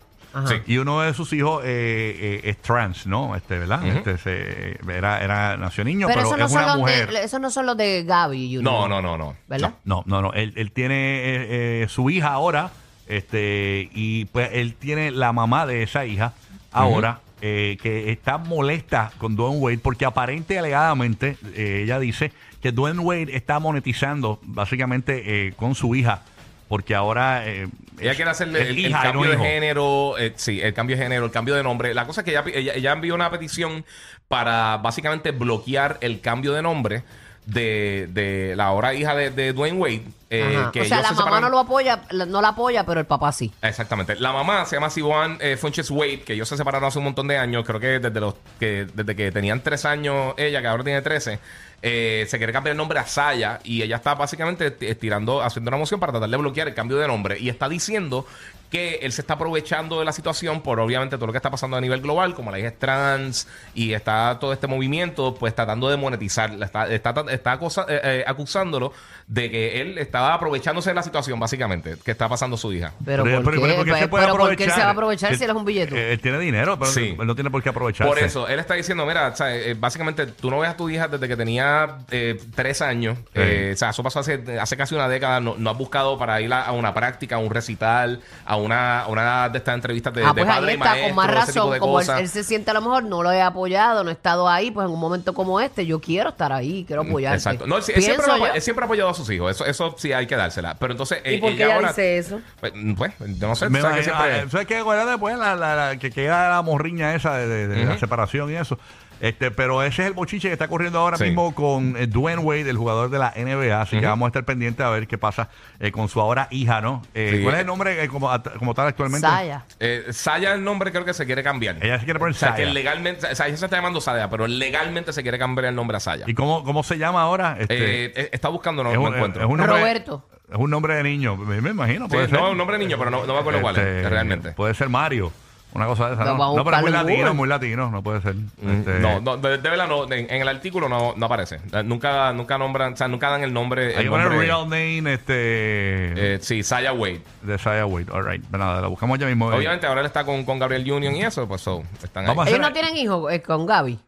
Sí. 0.48 0.56
Y 0.66 0.78
uno 0.78 1.02
de 1.02 1.14
sus 1.14 1.34
hijos 1.34 1.62
eh, 1.66 2.40
eh, 2.46 2.50
es 2.50 2.58
trans, 2.62 3.06
¿no? 3.06 3.36
Este, 3.36 3.60
¿verdad? 3.60 3.86
este, 3.86 4.18
se- 4.18 4.80
era, 4.90 5.22
era, 5.22 5.58
nació 5.58 5.84
niño, 5.84 6.08
Pero, 6.08 6.22
pero, 6.22 6.38
no, 6.38 6.46
es 6.46 6.52
son 6.54 6.64
una 6.64 6.72
los 6.72 6.80
mujer. 6.80 7.12
de, 7.12 7.24
esos 7.26 7.42
no 7.42 7.50
son 7.52 7.66
los 7.66 7.76
de 7.76 8.04
Gaby. 8.06 8.56
Junior. 8.56 8.64
No, 8.64 8.88
no, 8.88 9.02
no, 9.02 9.18
no. 9.18 9.36
¿Verdad? 9.50 9.74
No, 9.84 10.04
no, 10.06 10.22
no. 10.22 10.32
Él, 10.32 10.54
él 10.56 10.72
tiene 10.72 10.96
eh, 10.96 11.84
eh, 11.84 11.88
su 11.90 12.10
hija 12.10 12.30
ahora, 12.30 12.72
este, 13.08 13.90
y 13.94 14.24
pues 14.26 14.52
él 14.54 14.76
tiene 14.76 15.12
la 15.12 15.34
mamá 15.34 15.66
de 15.66 15.84
esa 15.84 16.06
hija 16.06 16.32
ahora, 16.72 17.20
eh, 17.42 17.78
que 17.82 18.10
está 18.14 18.38
molesta 18.38 19.12
con 19.18 19.36
Dwayne 19.36 19.58
Wade 19.60 19.80
porque 19.80 20.06
aparente 20.06 20.54
y 20.54 20.58
alegadamente 20.58 21.38
eh, 21.56 21.82
ella 21.84 22.00
dice 22.00 22.32
que 22.62 22.72
Dwayne 22.72 23.00
Wade 23.00 23.36
está 23.36 23.60
monetizando 23.60 24.40
básicamente 24.44 25.48
eh, 25.48 25.54
con 25.54 25.76
su 25.76 25.96
hija. 25.96 26.22
Porque 26.68 26.96
ahora 26.96 27.46
eh, 27.46 27.68
Ella 28.00 28.16
quiere 28.16 28.32
hacerle 28.32 28.62
es 28.62 28.70
el, 28.70 28.80
hija 28.80 29.02
cambio 29.02 29.30
de 29.30 29.36
hijo. 29.36 29.44
género, 29.44 30.18
eh, 30.18 30.32
sí, 30.38 30.62
el 30.62 30.74
cambio 30.74 30.96
de 30.96 31.04
género, 31.04 31.26
el 31.26 31.32
cambio 31.32 31.54
de 31.56 31.64
nombre. 31.64 31.94
La 31.94 32.06
cosa 32.08 32.22
es 32.22 32.26
que 32.26 32.32
ella, 32.32 32.46
ella, 32.54 32.74
ella 32.76 32.92
envió 32.94 33.14
una 33.14 33.30
petición 33.30 33.84
para 34.30 34.78
básicamente 34.78 35.32
bloquear 35.32 35.98
el 36.00 36.22
cambio 36.22 36.54
de 36.54 36.62
nombre 36.62 37.04
de, 37.46 38.08
de 38.12 38.56
la 38.56 38.68
ahora 38.68 38.94
hija 38.94 39.16
de, 39.16 39.32
de 39.32 39.52
Dwayne 39.52 39.78
Wade. 39.78 40.04
Eh, 40.32 40.66
que 40.72 40.82
o 40.82 40.86
sea, 40.86 41.02
la 41.02 41.10
se 41.10 41.14
mamá 41.16 41.26
separaron- 41.30 41.42
no 41.42 41.50
lo 41.50 41.60
apoya, 41.60 42.02
no 42.28 42.42
la 42.42 42.48
apoya, 42.50 42.86
pero 42.86 43.00
el 43.00 43.06
papá 43.06 43.32
sí. 43.32 43.52
Exactamente. 43.62 44.16
La 44.16 44.32
mamá 44.32 44.66
se 44.66 44.78
llama 44.78 44.90
Siobhan 44.90 45.38
eh, 45.42 45.58
Funches 45.58 45.92
Wade, 45.92 46.22
que 46.22 46.34
ellos 46.34 46.48
se 46.48 46.58
separaron 46.58 46.88
hace 46.88 46.98
un 47.00 47.04
montón 47.06 47.28
de 47.28 47.38
años. 47.38 47.66
Creo 47.66 47.80
que 47.80 48.00
desde 48.00 48.20
los 48.20 48.36
que 48.60 48.88
desde 48.94 49.16
que 49.16 49.32
tenían 49.32 49.62
tres 49.62 49.86
años 49.86 50.34
ella, 50.38 50.62
que 50.62 50.68
ahora 50.68 50.84
tiene 50.84 51.02
13, 51.02 51.40
eh, 51.84 52.26
se 52.30 52.38
quiere 52.38 52.54
cambiar 52.54 52.72
el 52.72 52.78
nombre 52.78 52.98
a 53.00 53.06
Saya 53.06 53.60
y 53.64 53.82
ella 53.82 53.98
está 53.98 54.16
básicamente 54.16 54.78
esti- 54.78 54.88
estirando, 54.88 55.42
haciendo 55.42 55.70
una 55.70 55.78
moción 55.78 56.00
para 56.00 56.12
tratar 56.14 56.30
de 56.30 56.38
bloquear 56.38 56.68
el 56.68 56.74
cambio 56.76 56.98
de 56.98 57.08
nombre 57.08 57.38
y 57.40 57.50
está 57.50 57.68
diciendo 57.68 58.26
que 58.70 59.00
él 59.02 59.12
se 59.12 59.20
está 59.20 59.34
aprovechando 59.34 60.00
de 60.00 60.06
la 60.06 60.14
situación 60.14 60.62
por 60.62 60.80
obviamente 60.80 61.18
todo 61.18 61.26
lo 61.28 61.34
que 61.34 61.40
está 61.40 61.52
pasando 61.52 61.76
a 61.76 61.82
nivel 61.82 62.00
global, 62.00 62.34
como 62.36 62.52
la 62.52 62.60
hija 62.60 62.70
es 62.70 62.80
trans 62.80 63.46
y 63.74 63.92
está 63.92 64.38
todo 64.40 64.54
este 64.54 64.68
movimiento, 64.68 65.36
pues 65.36 65.54
tratando 65.54 65.90
de 65.90 65.98
monetizar, 65.98 66.54
está, 66.64 66.88
está, 66.88 67.14
está 67.30 67.52
acosa- 67.52 67.86
eh, 67.90 68.00
eh, 68.02 68.24
acusándolo 68.26 68.94
de 69.28 69.52
que 69.52 69.82
él 69.82 69.98
estaba 70.22 70.36
aprovechándose 70.36 70.90
de 70.90 70.94
la 70.96 71.04
situación 71.04 71.40
básicamente 71.40 71.98
que 72.04 72.12
está 72.12 72.30
pasando 72.30 72.58
su 72.58 72.72
hija. 72.74 72.94
Pero, 73.04 73.24
Pero- 73.24 73.44
¿por, 73.44 73.54
qué? 73.54 73.60
pero 73.62 73.76
¿por 73.76 73.86
qué 73.86 73.92
se 73.92 73.98
Pero- 73.98 74.10
puede 74.10 74.26
pero 74.26 74.38
¿por 74.38 74.56
qué 74.56 74.64
él 74.66 74.72
se 74.72 74.80
va 74.80 74.86
a 74.88 74.92
aprovechar? 74.92 75.36
si 75.36 75.44
él 75.44 75.50
es 75.50 75.56
un 75.56 75.66
billete? 75.66 76.14
Él 76.14 76.20
tiene 76.20 76.40
dinero, 76.40 76.78
pero 76.78 76.92
Sí. 76.92 77.16
él 77.20 77.28
no 77.28 77.36
tiene 77.36 77.50
por 77.50 77.64
qué 77.64 77.70
aprovecharse. 77.70 78.10
Por 78.14 78.20
eso, 78.20 78.48
él 78.48 78.60
está 78.60 78.76
diciendo, 78.76 79.06
mira, 79.06 79.34
eh, 79.40 79.76
básicamente 79.80 80.28
tú 80.28 80.50
no 80.52 80.60
ves 80.60 80.70
a 80.70 80.78
tu 80.78 80.90
hija 80.90 81.08
desde 81.08 81.28
que 81.28 81.36
tenía 81.36 81.98
eh, 82.12 82.40
tres 82.56 82.82
años. 82.82 83.18
Eh, 83.34 83.72
o 83.74 83.78
sea, 83.78 83.90
eso 83.90 84.04
pasó 84.04 84.20
hace, 84.20 84.44
hace 84.60 84.78
casi 84.78 84.96
una 84.96 85.08
década. 85.08 85.40
No, 85.40 85.56
no 85.58 85.70
has 85.72 85.78
buscado 85.78 86.18
para 86.18 86.40
ir 86.42 86.54
a, 86.54 86.64
a 86.66 86.72
una 86.72 86.94
práctica, 86.94 87.36
a 87.36 87.40
un 87.40 87.50
recital, 87.50 88.22
a 88.46 88.56
una, 88.58 89.02
a 89.02 89.08
una 89.08 89.50
de 89.50 89.58
estas 89.58 89.76
entrevistas 89.76 90.14
de, 90.14 90.24
ah, 90.24 90.28
de 90.28 90.34
pues 90.34 90.46
padre 90.46 90.72
ahí 90.72 90.78
y 90.78 90.82
está, 90.82 91.02
con 91.08 91.16
más 91.16 91.34
razón. 91.34 91.72
de 91.72 91.80
Como 91.80 92.00
él, 92.00 92.28
se 92.28 92.44
siente 92.44 92.72
a 92.72 92.74
lo 92.74 92.82
mejor, 92.82 93.04
no 93.04 93.24
lo 93.24 93.32
he 93.32 93.42
apoyado, 93.42 94.04
no 94.04 94.10
he 94.10 94.14
estado 94.14 94.48
ahí, 94.50 94.72
pues 94.72 94.86
en 94.88 94.94
un 94.94 95.00
momento 95.00 95.34
como 95.34 95.60
este, 95.60 95.86
yo 95.86 96.00
quiero 96.00 96.30
estar 96.30 96.52
ahí, 96.54 96.84
quiero 96.86 97.04
apoyarte. 97.04 97.38
Exacto. 97.38 97.68
No, 97.68 97.78
él, 97.78 97.84
él 97.96 98.02
siempre, 98.04 98.26
yo. 98.28 98.48
él 98.48 98.62
siempre 98.62 98.84
ha 98.84 98.86
apoyado 98.86 99.10
a 99.10 99.14
sus 99.14 99.30
hijos. 99.30 99.52
Eso, 99.52 99.66
eso 99.66 99.96
sí 99.98 100.11
hay 100.14 100.28
que 100.28 100.36
dársela. 100.36 100.76
Pero 100.80 100.94
entonces, 100.94 101.22
¿Y 101.26 101.36
eh, 101.36 101.40
por 101.40 101.56
qué 101.56 101.64
ella 101.64 101.76
ahora. 101.76 101.88
dice 101.90 102.18
eso? 102.18 102.42
Pues, 102.60 102.74
pues, 102.98 103.14
yo 103.40 103.48
no 103.48 103.56
sé. 103.56 103.70
Me 103.70 103.82
sabes 103.82 103.98
que 103.98 104.04
siempre- 104.04 104.50
¿Sabes 104.50 104.68
qué? 104.68 104.78
Acuérdate, 104.78 105.18
pues, 105.18 105.38
la, 105.38 105.56
la- 105.56 105.76
la- 105.76 105.98
que 105.98 106.12
queda 106.12 106.50
la 106.50 106.62
morriña 106.62 107.14
esa 107.16 107.36
de, 107.38 107.48
de- 107.48 107.68
de 107.68 107.84
la 107.86 107.92
Ujú. 107.92 108.00
separación 108.00 108.52
y 108.52 108.56
eso. 108.56 108.78
Este, 109.22 109.52
pero 109.52 109.84
ese 109.84 110.02
es 110.02 110.08
el 110.08 110.14
bochiche 110.14 110.48
que 110.50 110.54
está 110.54 110.68
corriendo 110.68 110.98
ahora 111.00 111.16
Sí. 111.16 111.26
mismo 111.26 111.54
con 111.56 111.96
eh, 111.96 112.08
Dwayne 112.08 112.42
Wade, 112.42 112.70
el 112.70 112.76
jugador 112.78 113.10
de 113.12 113.20
la 113.20 113.32
NBA. 113.36 113.80
Así 113.80 114.00
que 114.00 114.06
vamos 114.08 114.26
a 114.26 114.30
estar 114.30 114.44
pendientes 114.44 114.84
a 114.86 114.90
ver 114.90 115.08
qué 115.08 115.18
pasa 115.18 115.48
eh, 115.80 115.92
con 115.92 116.10
su 116.10 116.20
ahora 116.20 116.48
hija, 116.50 116.82
¿no? 116.82 117.04
Eh, 117.14 117.36
Sí. 117.38 117.44
¿Cuál 117.44 117.54
es 117.56 117.62
el 117.62 117.68
nombre 117.68 118.04
eh, 118.04 118.08
como, 118.08 118.30
como 118.58 118.74
tal 118.74 118.88
actualmente? 118.88 119.28
Saya. 119.28 119.64
Eh, 119.80 120.08
Saya 120.10 120.54
el 120.56 120.64
nombre 120.64 120.92
creo 120.92 121.06
que 121.06 121.14
se 121.14 121.26
quiere 121.28 121.44
cambiar. 121.44 121.78
Ella 121.82 122.00
se 122.00 122.06
quiere 122.06 122.20
poner 122.20 122.36
o 122.36 122.38
sea, 122.38 122.56
que 122.56 122.64
Saya. 122.64 122.74
legalmente, 122.74 123.28
o 123.32 123.36
sea, 123.36 123.48
ella 123.48 123.58
se 123.58 123.66
está 123.66 123.78
llamando 123.78 124.02
Saya, 124.02 124.28
pero 124.30 124.48
legalmente 124.48 125.14
se 125.14 125.22
quiere 125.22 125.38
cambiar 125.38 125.66
el 125.66 125.76
nombre 125.76 125.98
a 125.98 126.00
Saya. 126.00 126.26
¿Y 126.28 126.34
cómo, 126.34 126.64
cómo 126.64 126.82
se 126.82 126.98
llama 126.98 127.22
ahora? 127.22 127.58
Este, 127.60 128.36
está 128.36 128.50
buscando, 128.50 128.84
no, 128.84 128.90
es, 128.90 128.96
no 128.96 129.04
un, 129.04 129.14
encuentro. 129.14 129.44
es 129.44 129.50
un 129.50 129.58
nombre, 129.58 129.80
Roberto. 129.80 130.28
Es 130.52 130.58
un 130.58 130.70
nombre 130.72 130.96
de 130.96 131.04
niño, 131.04 131.38
me, 131.38 131.62
me 131.62 131.70
imagino. 131.70 132.06
Sí, 132.08 132.12
Puede 132.16 132.28
ser. 132.28 132.40
no, 132.40 132.52
un 132.52 132.58
nombre 132.58 132.78
de 132.80 132.86
niño, 132.86 132.98
pero 132.98 133.12
no, 133.12 133.26
no 133.26 133.34
me 133.36 133.40
acuerdo 133.40 133.62
cuál 133.62 133.76
es, 133.78 133.82
Este, 133.86 134.10
realmente. 134.10 134.52
Puede 134.54 134.74
ser 134.74 134.90
Mario. 134.90 135.32
Una 135.74 135.86
cosa 135.86 136.08
de 136.10 136.14
esa. 136.16 136.26
No, 136.26 136.56
no 136.56 136.64
pero 136.66 136.78
es 136.78 136.82
muy 136.84 136.92
latino, 136.92 137.18
Google. 137.18 137.34
muy 137.34 137.48
latino, 137.48 137.90
no 137.92 138.04
puede 138.04 138.22
ser. 138.22 138.36
Mm, 138.36 138.70
Este, 138.72 139.00
No, 139.00 139.22
no, 139.22 139.38
de, 139.38 139.58
de 139.58 139.70
verdad 139.70 139.88
no. 139.88 140.04
En, 140.12 140.30
en 140.30 140.42
el 140.42 140.48
artículo 140.50 140.90
no, 140.90 141.14
no 141.16 141.26
aparece. 141.26 141.60
Eh, 141.72 141.84
Nunca, 141.84 142.34
nunca 142.34 142.58
nombran, 142.58 142.94
o 142.94 142.98
sea, 142.98 143.08
nunca 143.08 143.30
dan 143.30 143.44
el 143.44 143.54
nombre. 143.54 143.96
Hay 143.96 144.04
el 144.06 144.10
nombre, 144.12 144.38
real 144.38 144.64
name 144.64 145.14
este, 145.14 146.36
eh, 146.36 146.40
sí, 146.42 146.64
Saya 146.64 146.92
Wade. 146.94 147.22
de 147.44 147.58
Saya 147.58 147.86
Wade. 147.86 148.08
All 148.12 148.26
right. 148.30 148.44
Pero 148.52 148.64
nada, 148.64 148.82
lo 148.82 148.90
buscamos 148.90 149.18
ya 149.18 149.28
mismo. 149.28 149.48
Obviamente 149.48 149.88
ahora 149.88 150.02
él 150.02 150.08
está 150.08 150.24
con, 150.26 150.44
con 150.44 150.60
Gabriel 150.60 150.92
Union 150.92 151.16
y 151.16 151.24
eso, 151.24 151.48
pues 151.48 151.62
so, 151.62 151.84
están 152.04 152.26
Vamos 152.26 152.48
ahí. 152.48 152.54
Ellos 152.54 152.66
no 152.68 152.74
tienen 152.74 152.98
hijos 152.98 153.32
eh, 153.32 153.42
con 153.42 153.66
Gaby. 153.66 154.00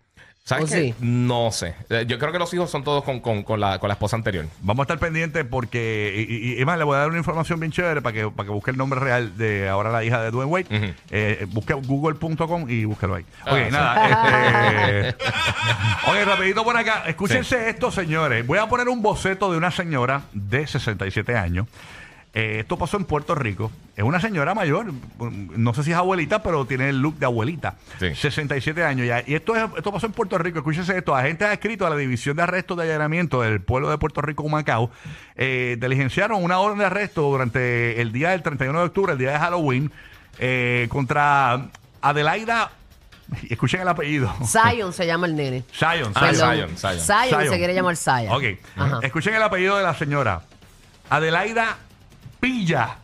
¿Sabes 0.46 0.66
¿O 0.66 0.68
qué? 0.68 0.82
sí? 0.82 0.96
No 1.00 1.52
sé. 1.52 1.74
Eh, 1.90 2.04
Yo 2.06 2.20
creo 2.20 2.34
que 2.34 2.38
los 2.40 2.54
hijos 2.54 2.70
son 2.70 2.84
todos 2.84 3.06
con, 3.06 3.22
con, 3.22 3.44
con, 3.44 3.62
la, 3.62 3.80
con 3.80 3.88
la 3.88 3.94
esposa 3.94 4.18
anterior. 4.18 4.46
Vamos 4.62 4.82
a 4.82 4.84
estar 4.84 5.00
pendientes 5.00 5.46
porque, 5.50 6.26
y, 6.30 6.52
y- 6.58 6.62
y 6.62 6.66
más, 6.66 6.78
le 6.78 6.84
voy 6.84 6.96
a 6.96 7.00
dar 7.00 7.08
una 7.10 7.18
información 7.18 7.62
bien 7.62 7.72
chévere 7.72 8.02
para 8.02 8.14
que, 8.14 8.30
para 8.30 8.48
que 8.48 8.52
busque 8.54 8.72
el 8.72 8.78
nombre 8.78 9.00
real 9.00 9.38
de 9.38 9.70
ahora 9.70 9.90
la 9.90 10.04
hija 10.04 10.22
de 10.22 10.32
Dwayne 10.32 10.52
Wade. 10.52 10.66
Ujú. 10.78 10.94
Eh, 11.12 11.46
busque 11.50 11.74
google.com 11.74 12.70
y 12.70 12.84
búsquelo 12.84 13.16
ahí. 13.16 13.26
Ah, 13.46 13.54
ok, 13.54 13.60
sí. 13.66 13.72
nada. 13.72 15.14
Este, 15.14 15.16
ok, 16.08 16.26
rapidito 16.26 16.64
por 16.66 16.76
acá. 16.76 17.04
Escúchense 17.08 17.70
esto, 17.70 17.90
señores. 17.90 18.46
Voy 18.46 18.58
a 18.60 18.68
poner 18.68 18.90
un 18.90 19.02
boceto 19.02 19.50
de 19.50 19.58
una 19.58 19.72
señora 19.72 20.24
de 20.34 20.68
67 20.68 21.38
años. 21.38 21.68
Eh, 22.36 22.62
esto 22.62 22.78
pasó 22.78 22.98
en 22.98 23.06
Puerto 23.06 23.36
Rico. 23.36 23.72
Es 23.96 24.04
una 24.04 24.20
señora 24.20 24.56
mayor. 24.56 24.92
No 25.20 25.74
sé 25.76 25.84
si 25.84 25.92
es 25.92 25.98
abuelita, 25.98 26.42
pero 26.42 26.66
tiene 26.66 26.90
el 26.90 27.00
look 27.00 27.20
de 27.20 27.28
abuelita. 27.28 27.76
Sí. 28.00 28.16
67 28.16 28.84
años 28.84 29.06
ya. 29.06 29.24
Y 29.26 29.36
esto, 29.36 29.56
es, 29.56 29.64
esto 29.78 29.92
pasó 29.92 30.08
en 30.08 30.14
Puerto 30.14 30.40
Rico. 30.40 30.58
Escúchese 30.58 30.98
esto. 30.98 31.16
Agentes 31.16 31.48
adscritos 31.48 31.86
a 31.86 31.92
la 31.92 31.96
División 31.96 32.36
de 32.36 32.42
Arrestos 32.42 32.76
de 32.78 32.84
Allanamiento 32.84 33.42
del 33.42 33.62
pueblo 33.62 33.92
de 33.92 34.00
Puerto 34.00 34.22
Rico, 34.22 34.42
Humacao, 34.42 34.90
eh, 35.36 35.78
diligenciaron 35.80 36.44
una 36.44 36.58
orden 36.58 36.80
de 36.80 36.86
arresto 36.86 37.22
durante 37.22 38.02
el 38.02 38.12
día 38.12 38.32
del 38.32 38.42
31 38.42 38.80
de 38.80 38.86
octubre, 38.86 39.14
el 39.14 39.20
día 39.20 39.34
de 39.34 39.38
Halloween, 39.38 39.92
eh, 40.40 40.88
contra 40.90 41.68
Adelaida. 42.02 42.72
Escuchen 43.48 43.82
el 43.82 43.88
apellido. 43.88 44.34
Zion 44.44 44.92
se 44.92 45.06
llama 45.06 45.28
el 45.28 45.36
nene. 45.36 45.64
Zion. 45.72 46.12
Ah, 46.16 46.34
Zion. 46.34 46.36
Zion, 46.36 46.78
Zion. 46.78 47.00
Zion 47.00 47.30
Zion. 47.30 47.50
se 47.50 47.58
quiere 47.58 47.76
llamar 47.76 47.96
Zion. 47.96 48.30
Ok. 48.30 48.44
Ajá. 48.76 49.00
Escuchen 49.04 49.36
el 49.36 49.44
apellido 49.44 49.78
de 49.78 49.84
la 49.84 49.94
señora. 49.94 50.42
Adelaida 51.10 51.78
Pilla. 52.44 52.98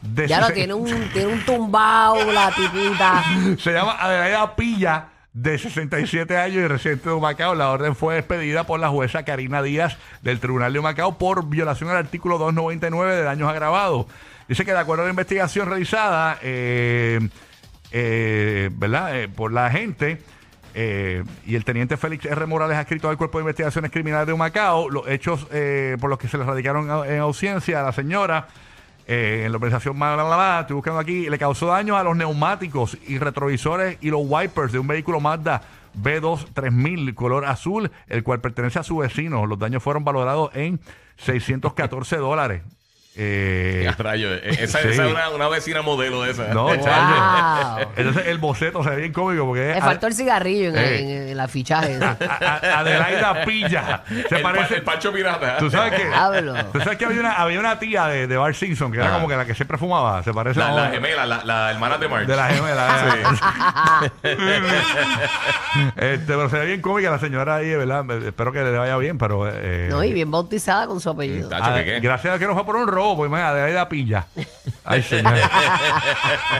De 0.00 0.28
Ya 0.28 0.40
lo 0.40 0.50
tiene 0.50 0.72
un, 0.72 1.08
tiene 1.12 1.26
un 1.26 1.44
tumbao 1.44 2.30
la 2.30 2.52
tipita. 2.52 3.24
Se 3.58 3.72
llama 3.72 3.96
Adelaida 3.98 4.54
Pilla, 4.54 5.08
de 5.32 5.58
67 5.58 6.36
años 6.36 6.58
y 6.58 6.68
residente 6.68 7.08
de 7.08 7.14
Humacao. 7.16 7.56
La 7.56 7.70
orden 7.70 7.96
fue 7.96 8.14
despedida 8.14 8.64
por 8.64 8.78
la 8.78 8.88
jueza 8.88 9.24
Karina 9.24 9.60
Díaz 9.60 9.96
del 10.22 10.38
Tribunal 10.38 10.72
de 10.72 10.78
Humacao 10.78 11.18
por 11.18 11.48
violación 11.48 11.90
al 11.90 11.96
artículo 11.96 12.38
299 12.38 13.16
de 13.16 13.22
daños 13.24 13.50
agravados. 13.50 14.06
Dice 14.46 14.64
que 14.64 14.70
de 14.70 14.78
acuerdo 14.78 15.02
a 15.02 15.06
la 15.06 15.10
investigación 15.10 15.68
realizada, 15.68 16.38
eh, 16.40 17.28
eh, 17.90 18.70
¿verdad? 18.72 19.20
Eh, 19.20 19.28
por 19.28 19.52
la 19.52 19.66
agente 19.66 20.22
eh, 20.78 21.24
y 21.46 21.54
el 21.54 21.64
teniente 21.64 21.96
Félix 21.96 22.26
R. 22.26 22.44
Morales, 22.44 22.76
adscrito 22.76 23.08
al 23.08 23.16
Cuerpo 23.16 23.38
de 23.38 23.44
Investigaciones 23.44 23.90
Criminales 23.90 24.26
de 24.26 24.34
Humacao, 24.34 24.90
los 24.90 25.08
hechos 25.08 25.46
eh, 25.50 25.96
por 25.98 26.10
los 26.10 26.18
que 26.18 26.28
se 26.28 26.36
le 26.36 26.44
radicaron 26.44 27.06
en 27.06 27.18
ausencia 27.18 27.80
a 27.80 27.82
la 27.82 27.92
señora 27.92 28.46
eh, 29.06 29.42
en 29.44 29.52
la 29.52 29.56
organización 29.56 29.96
bla, 29.96 30.14
bla, 30.14 30.24
bla, 30.24 30.58
estoy 30.62 30.74
buscando 30.74 31.00
aquí, 31.00 31.30
le 31.30 31.38
causó 31.38 31.66
daño 31.66 31.96
a 31.96 32.02
los 32.02 32.16
neumáticos 32.16 32.98
y 33.06 33.18
retrovisores 33.18 33.98
y 34.00 34.10
los 34.10 34.22
wipers 34.24 34.72
de 34.72 34.78
un 34.78 34.86
vehículo 34.86 35.20
Mazda 35.20 35.62
B2 36.00 36.52
3000 36.52 37.14
color 37.14 37.44
azul, 37.44 37.90
el 38.08 38.22
cual 38.22 38.40
pertenece 38.40 38.78
a 38.78 38.82
su 38.82 38.98
vecino. 38.98 39.46
Los 39.46 39.58
daños 39.58 39.82
fueron 39.82 40.04
valorados 40.04 40.50
en 40.54 40.80
614 41.16 42.16
dólares. 42.16 42.62
Eh, 43.18 43.90
rayo, 43.98 44.34
eh, 44.34 44.40
esa, 44.60 44.80
sí. 44.82 44.88
esa 44.88 45.04
es 45.06 45.10
una, 45.12 45.30
una 45.30 45.48
vecina 45.48 45.80
modelo 45.82 46.22
de 46.22 46.32
esa. 46.32 46.48
no, 46.48 46.64
Wow. 46.64 47.88
Entonces 47.96 48.26
el 48.26 48.38
boceto 48.38 48.82
se 48.84 48.90
ve 48.90 48.96
bien 48.96 49.12
cómico 49.12 49.46
porque 49.46 49.72
Le 49.74 49.80
faltó 49.80 50.06
el 50.06 50.14
cigarrillo 50.14 50.68
en, 50.68 50.76
Eh. 50.76 50.98
en- 51.22 51.28
en 51.30 51.36
la 51.36 51.48
fichaje. 51.48 51.98
a- 52.02 52.78
Adelaida 52.80 53.44
Pilla. 53.44 54.02
Se 54.28 54.36
el, 54.36 54.42
pa- 54.42 54.52
parece. 54.52 54.76
el 54.76 54.82
Pancho 54.82 55.12
Pirata. 55.12 55.56
Tú 55.58 55.70
sabes 55.70 55.94
que. 55.94 56.06
Diablo. 56.08 56.54
Tú 56.72 56.78
sabes 56.80 56.98
que 56.98 57.04
había 57.06 57.20
una, 57.20 57.32
había 57.34 57.58
una 57.60 57.78
tía 57.78 58.06
de, 58.06 58.26
de 58.26 58.36
Bart 58.36 58.54
Simpson 58.54 58.92
que 58.92 58.98
era 58.98 59.08
Ah. 59.10 59.14
como 59.14 59.28
que 59.28 59.36
la 59.36 59.44
que 59.46 59.54
siempre 59.54 59.78
fumaba. 59.78 60.22
Se 60.22 60.32
parece 60.34 60.58
La, 60.60 60.68
a 60.68 60.72
la 60.72 60.90
gemela, 60.90 61.24
la, 61.26 61.44
la 61.44 61.70
hermana 61.70 61.98
de 61.98 62.08
March. 62.08 62.26
De 62.26 62.36
la 62.36 62.48
gemela. 62.48 63.22
Sí. 64.22 64.28
este, 65.96 66.26
pero 66.26 66.48
se 66.50 66.58
ve 66.58 66.66
bien 66.66 66.80
cómica 66.80 67.10
la 67.10 67.18
señora 67.18 67.56
ahí, 67.56 67.74
¿verdad? 67.74 68.04
Espero 68.26 68.52
que 68.52 68.62
le 68.62 68.76
vaya 68.76 68.96
bien, 68.96 69.18
pero. 69.18 69.48
eh, 69.48 69.88
No, 69.90 70.02
y 70.04 70.12
bien 70.12 70.30
bautizada 70.30 70.86
con 70.86 71.00
su 71.00 71.10
apellido. 71.10 71.48
Tacho, 71.48 71.64
a- 71.64 71.74
¿qué 71.76 71.84
qué? 71.84 72.00
gracias 72.00 72.34
a 72.34 72.38
que 72.38 72.46
no 72.46 72.54
fue 72.54 72.64
por 72.64 72.76
un 72.76 72.86
robo, 72.88 73.05
pues 73.14 73.30
mira, 73.30 73.52
de 73.54 73.62
ahí 73.62 73.72
la 73.74 73.88
pilla. 73.88 74.26
Ay, 74.84 75.02
señor. 75.02 75.34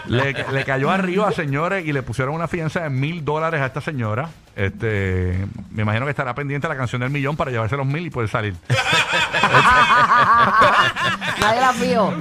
le, 0.06 0.32
le 0.52 0.64
cayó 0.64 0.90
arriba, 0.90 1.32
señores, 1.32 1.84
y 1.86 1.92
le 1.92 2.02
pusieron 2.02 2.34
una 2.34 2.46
fianza 2.46 2.80
de 2.82 2.90
mil 2.90 3.24
dólares 3.24 3.60
a 3.62 3.66
esta 3.66 3.80
señora. 3.80 4.28
Este, 4.54 5.46
me 5.70 5.82
imagino 5.82 6.04
que 6.06 6.10
estará 6.10 6.34
pendiente 6.34 6.68
la 6.68 6.76
canción 6.76 7.00
del 7.00 7.10
millón 7.10 7.36
para 7.36 7.50
llevarse 7.50 7.76
los 7.76 7.86
mil 7.86 8.06
y 8.06 8.10
poder 8.10 8.28
salir. 8.28 8.54
Nadie 11.40 11.60
la 11.60 11.72
fió. 11.72 12.12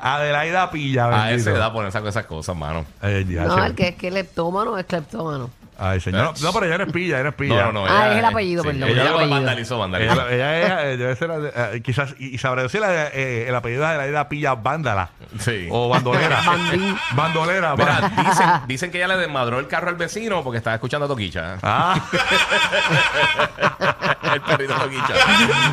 Adelaida 0.00 0.70
Pilla. 0.70 1.06
A 1.06 1.26
bendito. 1.28 1.50
esa 1.50 1.58
edad 1.58 1.72
poner 1.72 1.88
esas 1.88 2.04
esas 2.04 2.26
cosas, 2.26 2.56
mano. 2.56 2.84
Ya, 3.02 3.44
No, 3.44 3.56
che. 3.56 3.66
el 3.66 3.74
que 3.74 3.88
es 3.88 3.94
cleptómano 3.96 4.78
es 4.78 4.86
cleptómano. 4.86 5.50
Ay, 5.78 6.00
señor. 6.00 6.24
No, 6.24 6.32
no, 6.40 6.52
pero 6.54 6.64
ella 6.66 6.76
eres 6.76 6.90
pilla, 6.92 7.18
eres 7.20 7.34
pilla. 7.34 7.64
No, 7.66 7.72
no, 7.72 7.86
no. 7.86 7.92
Ah, 7.92 8.06
ella- 8.06 8.12
es 8.12 8.18
el 8.18 8.24
apellido, 8.24 8.62
sí, 8.62 8.68
perdón, 8.70 8.88
Ella 8.88 9.02
el 9.02 9.08
lo 9.08 9.14
apellido. 9.16 9.34
vandalizó, 9.36 9.78
vandalizó. 9.78 10.28
Ella, 10.28 10.58
ella 10.58 10.62
es, 10.62 10.70
eh, 10.94 10.96
debe 10.96 11.16
ser, 11.16 11.30
eh, 11.54 11.82
quizás, 11.84 12.14
y, 12.18 12.34
y 12.34 12.38
sabrá 12.38 12.62
decir 12.62 12.80
la- 12.80 13.08
eh, 13.08 13.44
el 13.48 13.54
apellido 13.54 13.82
de 13.82 13.88
Adelaida 13.88 14.28
Pilla 14.28 14.54
Vándala. 14.54 15.10
Sí. 15.38 15.68
O 15.70 15.88
bandolera. 15.90 16.40
Bandolera. 17.12 17.76
Mira, 17.76 18.10
dicen, 18.26 18.46
dicen 18.66 18.90
que 18.90 18.98
ella 18.98 19.08
le 19.08 19.16
desmadró 19.18 19.58
el 19.58 19.68
carro 19.68 19.90
al 19.90 19.96
vecino 19.96 20.42
porque 20.42 20.58
estaba 20.58 20.74
escuchando 20.74 21.04
a 21.04 21.08
Toquicha. 21.08 21.58
Ah, 21.62 22.00
el 24.32 24.40
perrito 24.40 24.74
Toquicha. 24.74 25.14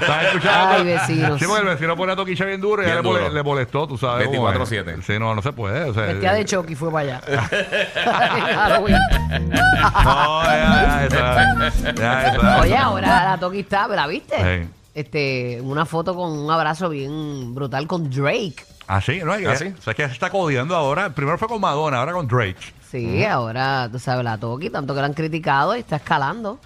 ¿estás 0.02 0.24
escuchando? 0.26 0.76
Ay, 0.76 0.84
vecinos. 0.86 1.40
Sí, 1.40 1.46
porque 1.48 1.62
el 1.62 1.68
vecino 1.70 1.96
pone 1.96 2.14
a 2.14 2.16
toquicha 2.16 2.46
bien 2.46 2.60
duro 2.62 2.82
y 2.82 2.86
Bien 2.86 2.98
ella 2.98 3.02
le, 3.04 3.10
mole- 3.10 3.22
duro. 3.24 3.34
le 3.34 3.44
molestó, 3.44 3.88
tú 3.88 3.98
sabes. 3.98 4.28
cómo 4.28 4.50
es. 4.52 4.58
24/7. 4.60 5.02
Sí, 5.04 5.20
no, 5.20 5.34
no 5.36 5.42
se 5.42 5.52
puede. 5.54 5.90
O 5.90 5.94
sea, 5.94 6.04
Vestida 6.04 6.34
de 6.34 6.46
Chucky 6.46 6.76
fue 6.76 6.92
para 6.92 7.20
allá. 7.20 7.22
Halloween. 9.94 10.30
No, 10.30 10.44
ya, 10.44 11.08
ya, 11.10 11.66
eso, 11.68 11.84
ya, 11.86 11.94
ya, 11.94 12.28
eso, 12.28 12.42
ya. 12.42 12.62
Oye, 12.62 12.78
ahora 12.78 13.24
la 13.26 13.38
Toki 13.38 13.60
está, 13.60 13.88
¿la 13.88 14.08
viste? 14.08 14.36
Sí. 14.38 14.70
Este, 14.96 15.60
una 15.62 15.86
foto 15.86 16.16
con 16.16 16.32
un 16.32 16.52
abrazo 16.52 16.90
bien 16.90 17.56
brutal 17.56 17.88
con 17.88 18.10
Drake. 18.10 18.56
Ah, 18.88 19.02
sí, 19.02 19.22
no, 19.24 19.34
es 19.34 19.42
que, 19.42 19.48
¿Ah, 19.48 19.56
sí? 19.56 19.74
o 19.78 19.82
sea, 19.82 19.94
que 19.94 20.06
se 20.06 20.14
está 20.14 20.30
codiando 20.30 20.76
ahora. 20.76 21.10
Primero 21.16 21.38
fue 21.38 21.48
con 21.48 21.60
Madonna, 21.62 21.98
ahora 22.00 22.12
con 22.14 22.28
Drake. 22.28 22.74
Sí, 23.00 23.26
ahora, 23.26 23.90
tú 23.92 23.98
sabes, 23.98 24.24
la 24.24 24.38
Toki, 24.38 24.70
tanto 24.70 24.94
que 24.94 25.00
la 25.02 25.08
han 25.08 25.14
criticado 25.16 25.76
y 25.76 25.80
está 25.80 25.96
escalando. 25.96 26.60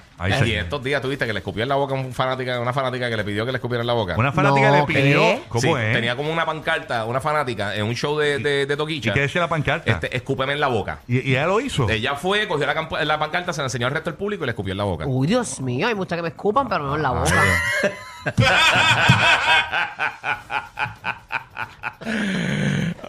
Y 0.46 0.52
estos 0.54 0.84
días 0.84 1.02
tuviste 1.02 1.26
que 1.26 1.32
le 1.32 1.40
escupió 1.40 1.64
en 1.64 1.70
la 1.70 1.76
boca 1.76 1.96
a 1.96 2.00
un 2.00 2.12
fanática, 2.12 2.60
una 2.60 2.74
fanática 2.74 3.08
que 3.10 3.16
le 3.16 3.24
pidió 3.24 3.46
que 3.46 3.52
le 3.54 3.58
escupiera 3.60 3.82
en 3.82 3.88
la 3.88 3.94
boca. 3.94 4.16
Una 4.18 4.32
fanática 4.34 4.72
No, 4.72 4.76
le 4.76 4.84
pidió. 4.84 5.20
¿qué? 5.20 5.42
¿Cómo 5.48 5.62
Sí, 5.62 5.70
es? 5.70 5.94
Tenía 5.94 6.16
como 6.18 6.30
una 6.34 6.46
pancarta, 6.46 7.06
una 7.06 7.22
fanática, 7.22 7.76
en 7.76 7.86
un 7.86 7.94
show 7.96 8.18
de, 8.18 8.40
de, 8.40 8.66
de 8.66 8.76
Toquicha. 8.78 9.12
¿Y 9.12 9.14
qué 9.14 9.22
decía 9.22 9.40
la 9.42 9.48
pancarta? 9.48 9.90
Este, 9.90 10.14
escúpeme 10.18 10.52
en 10.54 10.60
la 10.60 10.68
boca. 10.68 11.00
¿Y, 11.08 11.20
y 11.30 11.32
ella 11.36 11.46
lo 11.46 11.62
hizo. 11.62 11.88
Ella 11.90 12.16
fue, 12.16 12.46
cogió 12.48 12.66
la, 12.66 12.76
campa- 12.76 13.02
la 13.06 13.18
pancarta, 13.20 13.54
se 13.54 13.62
la 13.62 13.68
enseñó 13.68 13.88
al 13.88 13.94
resto 13.94 14.10
del 14.10 14.18
público 14.18 14.44
y 14.44 14.48
le 14.48 14.52
escupió 14.52 14.72
en 14.74 14.78
la 14.80 14.84
boca. 14.84 15.06
Uy, 15.08 15.28
Dios 15.28 15.62
mío, 15.62 15.88
hay 15.88 15.96
muchas 15.96 16.18
que 16.18 16.24
me 16.24 16.30
escupan, 16.30 16.68
pero 16.68 16.84
no 16.86 16.96
en 16.98 17.04
la 17.04 17.10
boca. 17.12 17.34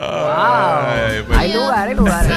Ay, 0.01 1.23
pues- 1.27 1.39
Hay 1.39 1.53
lugares, 1.55 1.97
lugares. 1.97 2.33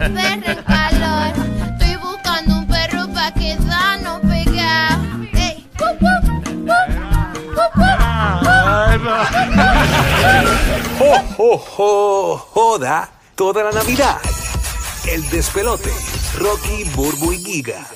Perra 0.00 0.32
en 0.32 0.40
calor. 0.64 1.32
Estoy 1.72 1.94
buscando 1.96 2.54
un 2.60 2.66
perro 2.66 3.06
pa' 3.12 3.30
quedarnos 3.34 4.20
pegados. 4.20 5.06
Ey. 5.34 5.68
¡Jo, 10.98 11.12
jo, 11.36 11.58
jo! 11.58 12.38
Joda 12.54 13.10
toda 13.34 13.62
la 13.64 13.72
Navidad. 13.72 14.16
El 15.06 15.28
despelote. 15.28 15.90
Rocky, 16.38 16.84
Burbu 16.94 17.32
y 17.34 17.44
Giga. 17.44 17.86